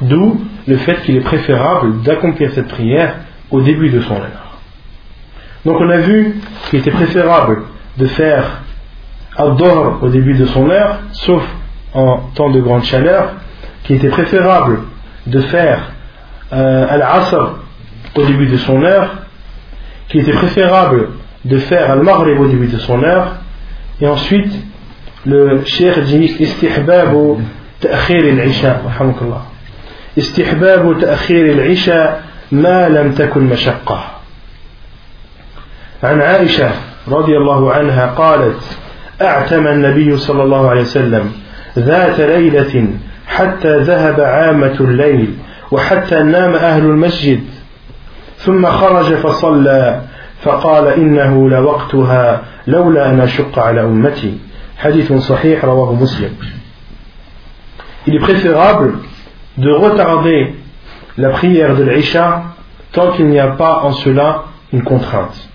[0.00, 3.14] D'où le fait qu'il est préférable d'accomplir cette prière
[3.50, 4.58] au début de son heure.
[5.64, 7.62] Donc on a vu qu'il était préférable
[7.98, 8.62] de faire
[9.36, 11.42] al-Dohr au début de son heure, sauf
[11.94, 13.34] en temps de grande chaleur,
[13.84, 14.80] qu'il était préférable
[15.26, 15.92] de faire
[16.52, 17.58] euh, Al-Asr
[18.16, 19.18] au début de son heure,
[20.08, 21.10] qu'il était préférable
[21.44, 23.36] de faire Al-Maghrib au début de son heure,
[24.00, 24.52] et ensuite
[25.26, 27.42] le cheikh dit Istihbabu
[27.80, 28.80] ta'khir al-Isha,
[30.18, 32.22] استحباب تأخير العشاء
[32.52, 34.04] ما لم تكن مشقة
[36.02, 36.70] عن عائشة
[37.08, 38.78] رضي الله عنها قالت
[39.22, 41.32] أعتم النبي صلى الله عليه وسلم
[41.78, 42.88] ذات ليلة
[43.26, 45.34] حتى ذهب عامة الليل
[45.70, 47.44] وحتى نام أهل المسجد
[48.38, 50.00] ثم خرج فصلى
[50.42, 54.38] فقال إنه لوقتها لولا أن أشق على أمتي
[54.78, 56.30] حديث صحيح رواه مسلم
[58.04, 58.94] Il est préférable
[59.58, 60.54] de retarder
[61.18, 62.42] la prière de l'Isha
[62.90, 65.48] tant qu'il n'y a pas en cela une contrainte.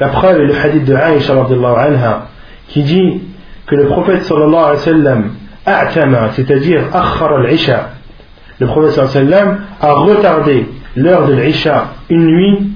[0.00, 2.26] La preuve est le hadith de Aïcha anha
[2.68, 3.20] qui dit
[3.66, 5.30] que le prophète sallallahu alayhi wa sallam
[5.64, 7.90] a'tama, c'est-à-dire akhar al-Isha.
[8.58, 10.66] Le prophète sallallahu alayhi wa sallam a retardé
[10.96, 12.75] l'heure de l'Isha une nuit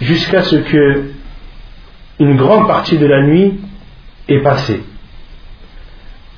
[0.00, 1.04] jusqu'à ce que
[2.18, 3.60] une grande partie de la nuit
[4.28, 4.82] est passée.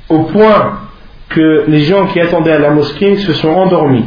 [0.08, 0.80] Au point
[1.28, 4.06] que les gens qui attendaient à la mosquée se sont endormis.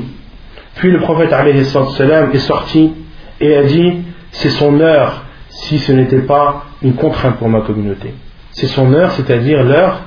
[0.75, 2.93] Puis le prophète est sorti
[3.39, 3.97] et a dit
[4.31, 8.13] c'est son heure si ce n'était pas une contrainte pour ma communauté.
[8.51, 10.01] C'est son heure, c'est-à-dire l'heure,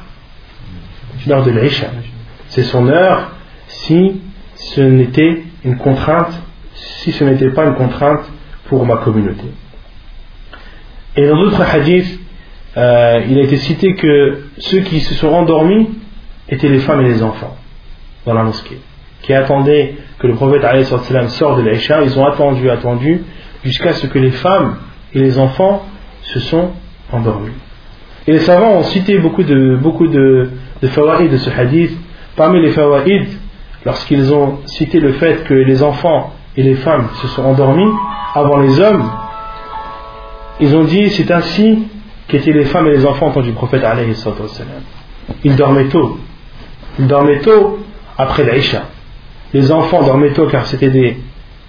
[1.27, 1.89] l'heure de l'Isha.
[2.49, 3.33] C'est son heure
[3.67, 4.21] si
[4.55, 6.33] ce n'était une contrainte,
[6.75, 8.25] si ce n'était pas une contrainte
[8.69, 9.45] pour ma communauté.
[11.17, 12.19] Et dans d'autres hadiths,
[12.77, 15.91] euh, il a été cité que ceux qui se sont endormis
[16.49, 17.57] étaient les femmes et les enfants
[18.27, 18.81] dans la mosquée.
[19.23, 23.23] qui attendaient que le prophète sorte de l'Aïcha, ils ont attendu, attendu,
[23.65, 24.77] jusqu'à ce que les femmes
[25.15, 25.83] et les enfants
[26.23, 26.73] se sont
[27.11, 27.55] endormis.
[28.27, 30.51] Et les savants ont cité beaucoup de, beaucoup de,
[30.83, 31.93] de ce hadith.
[32.37, 33.29] Parmi les fawaïd,
[33.85, 37.91] lorsqu'ils ont cité le fait que les enfants et les femmes se sont endormis
[38.35, 39.11] avant les hommes,
[40.61, 41.89] ils ont dit c'est ainsi
[42.29, 43.83] qu'étaient les femmes et les enfants du prophète
[45.43, 46.19] Ils dormaient tôt.
[46.99, 47.79] Ils dormaient tôt
[48.17, 48.83] après l'Aïcha.
[49.53, 51.17] Les enfants dormaient tôt car c'était des,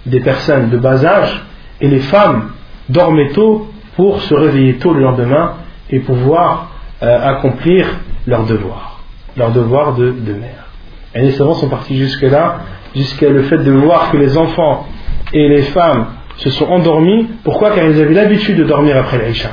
[0.06, 1.44] des personnes de bas âge
[1.80, 2.50] et les femmes
[2.88, 5.54] dormaient tôt pour se réveiller tôt le lendemain
[5.90, 6.70] et pouvoir
[7.02, 7.86] euh, accomplir
[8.26, 9.00] leur devoir,
[9.36, 10.66] leur devoir de, de mère.
[11.14, 12.60] Et les savants sont partis jusque-là,
[12.95, 14.87] jusqu'à le fait de voir que les enfants
[15.33, 16.07] et les femmes
[16.37, 17.27] se sont endormis.
[17.43, 19.51] Pourquoi Car ils avaient l'habitude de dormir après l'Aïcha.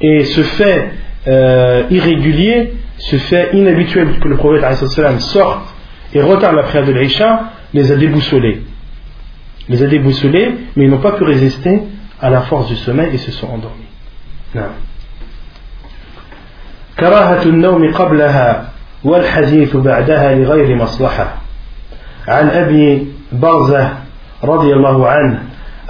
[0.00, 0.90] Et ce fait
[1.26, 5.74] euh, irrégulier, ce fait inhabituel que le prophète sorte
[6.14, 8.62] et retarde la prière de l'Aïcha, les a déboussolés.
[9.68, 11.82] Les a déboussolés, mais ils n'ont pas pu résister
[12.20, 13.84] à la force du sommeil et se sont endormis.
[14.54, 14.62] Non.
[17.00, 18.72] كراهة النوم قبلها
[19.04, 21.36] والحديث بعدها لغير مصلحة
[22.27, 23.89] عن أبي برزة
[24.43, 25.43] رضي الله عنه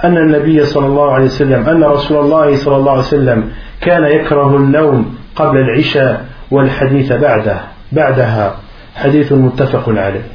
[0.04, 4.56] أن النبي صلى الله عليه وسلم أن رسول الله صلى الله عليه وسلم كان يكره
[4.56, 7.60] النوم قبل العشاء والحديث بعده
[7.92, 8.56] بعدها
[8.96, 10.34] حديث متفق عليه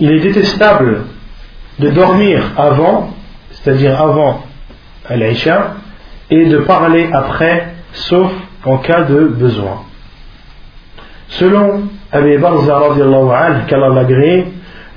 [0.00, 1.02] Il est détestable
[1.78, 3.10] de dormir avant,
[3.50, 4.42] c'est-à-dire avant
[5.10, 5.74] l'Aïcha,
[6.30, 8.32] et de parler après, sauf
[8.64, 9.82] en cas de besoin.
[11.28, 12.80] Selon Abi Barza,
[13.68, 14.46] qu'Allah l'agrée,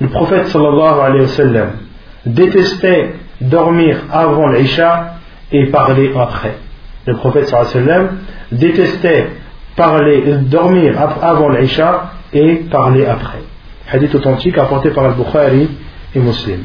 [0.01, 1.69] le prophète sallallahu alayhi wa sallam
[2.25, 5.15] détestait dormir avant l'Isha
[5.51, 6.55] et parler après.
[7.05, 8.07] Le prophète sallallahu alayhi wa sallam
[8.51, 9.27] détestait
[9.75, 13.39] parler, dormir avant l'Isha et parler après.
[13.91, 15.69] Hadith authentique apporté par Al-Bukhari
[16.15, 16.59] et Muslim.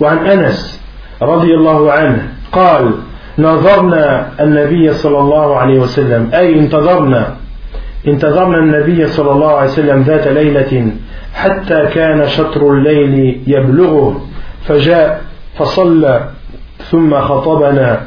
[0.00, 0.80] وعن أنس
[1.22, 2.22] رضي الله عنه
[2.52, 2.92] قال
[3.38, 7.36] نظرنا النبي صلى الله عليه وسلم أي انتظرنا
[8.08, 10.92] انتظرنا النبي صلى الله عليه وسلم ذات ليلة
[11.33, 14.21] حتى كان شطر الليل يبلغه.
[14.67, 15.21] فجاء
[15.57, 16.29] فصلى
[16.91, 18.01] ثم خطبنا.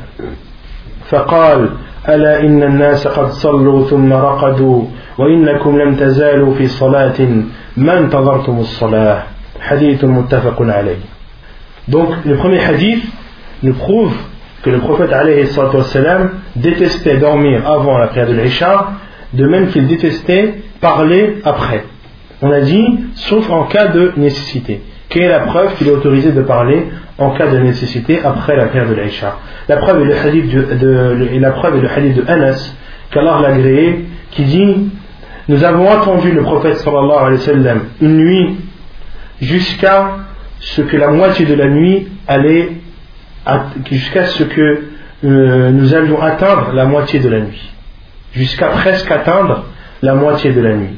[1.09, 1.69] فقال
[2.09, 4.85] ألا إن الناس قد صلوا ثم رقدوا
[5.19, 7.21] وإنكم لم تزالوا في صلاة؟
[7.77, 9.23] ما انتظرتم الصلاة؟
[9.61, 11.03] حديث متفق عليه.
[11.89, 13.05] Premier hadith
[13.63, 14.15] nous prouve
[14.63, 15.11] que le prophète
[15.75, 18.89] والسلام, détestait dormir avant la prière de l'Isha,
[19.33, 21.85] de même qu'il détestait parler après.
[22.43, 22.85] On a dit,
[23.15, 24.83] sauf en cas de nécessité.
[25.09, 26.87] Quelle est la preuve qu'il est autorisé de parler
[27.19, 29.37] en cas de nécessité après la prière de l'Aïcha?
[29.69, 32.75] La preuve est le hadith de, la preuve est le hadith de Anas,
[33.11, 34.91] qu'Allah l'a agréé, qui dit
[35.49, 38.57] Nous avons attendu le prophète sallallahu alayhi wa sallam une nuit
[39.41, 40.19] jusqu'à
[40.59, 42.73] ce que la moitié de la nuit allait
[43.91, 44.83] jusqu'à ce que
[45.25, 47.73] euh, nous allions atteindre la moitié de la nuit.
[48.33, 49.65] Jusqu'à presque atteindre
[50.03, 50.97] la moitié de la nuit.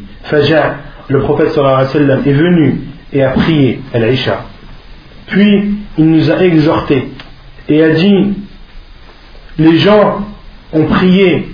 [1.09, 2.81] Le prophète sallallahu alayhi wa sallam est venu
[3.13, 4.45] et a prié à l'Aïcha.
[5.27, 7.09] Puis il nous a exhortés
[7.69, 8.35] et a dit
[9.59, 10.21] Les gens
[10.73, 11.49] ont prié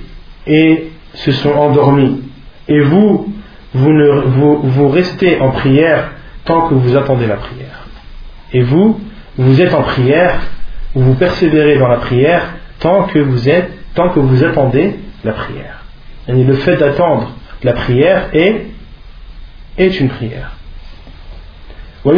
[0.47, 2.23] et se sont endormis.
[2.69, 3.33] Et vous,
[3.75, 4.21] vous, ne,
[4.65, 6.13] vous restez en prière
[6.45, 7.87] tant que vous attendez la prière.
[8.53, 9.01] Et vous,
[9.37, 10.41] vous êtes en prière
[10.95, 15.85] vous persévérez dans la prière tant que vous êtes, tant que vous attendez la prière.
[16.29, 17.31] Et le fait d'attendre
[17.63, 18.67] la prière est,
[19.79, 20.53] est une prière.
[22.05, 22.13] Vous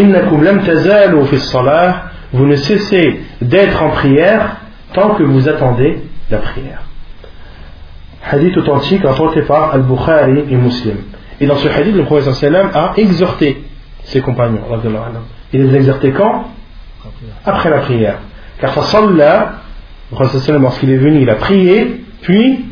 [2.47, 4.57] ne cessez d'être en prière
[4.93, 6.01] tant que vous attendez
[6.31, 6.83] la prière.
[8.29, 10.97] Hadith authentique rapporté par Al-Bukhari et Muslim.
[11.41, 13.63] Et dans ce hadith, le prophète a exhorté
[14.05, 14.63] ses compagnons.
[15.53, 16.49] Il les a exhortés quand?
[17.45, 18.19] Après la prière.
[18.61, 19.61] Car Fasalla,
[20.11, 22.65] lorsqu'il est venu, il a prié, puis,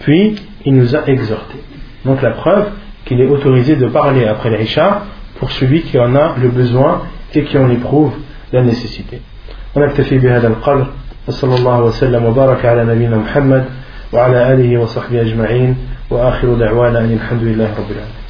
[0.00, 0.36] puis
[0.66, 1.64] il nous a exhortés.
[2.05, 2.65] Donc la preuve
[3.05, 5.03] qu'il est autorisé de parler après l'Aïcha
[5.39, 7.01] pour celui qui en a le besoin
[7.33, 8.13] et qui en éprouve
[8.51, 9.21] la nécessité.
[9.75, 10.87] ونكتفي بهذا القدر
[11.27, 13.65] وصلى الله وسلم وبارك على نبينا محمد
[14.13, 15.77] وعلى آله وصحبه أجمعين
[16.09, 18.22] وآخر دعوانا أن الحمد لله رب العالمين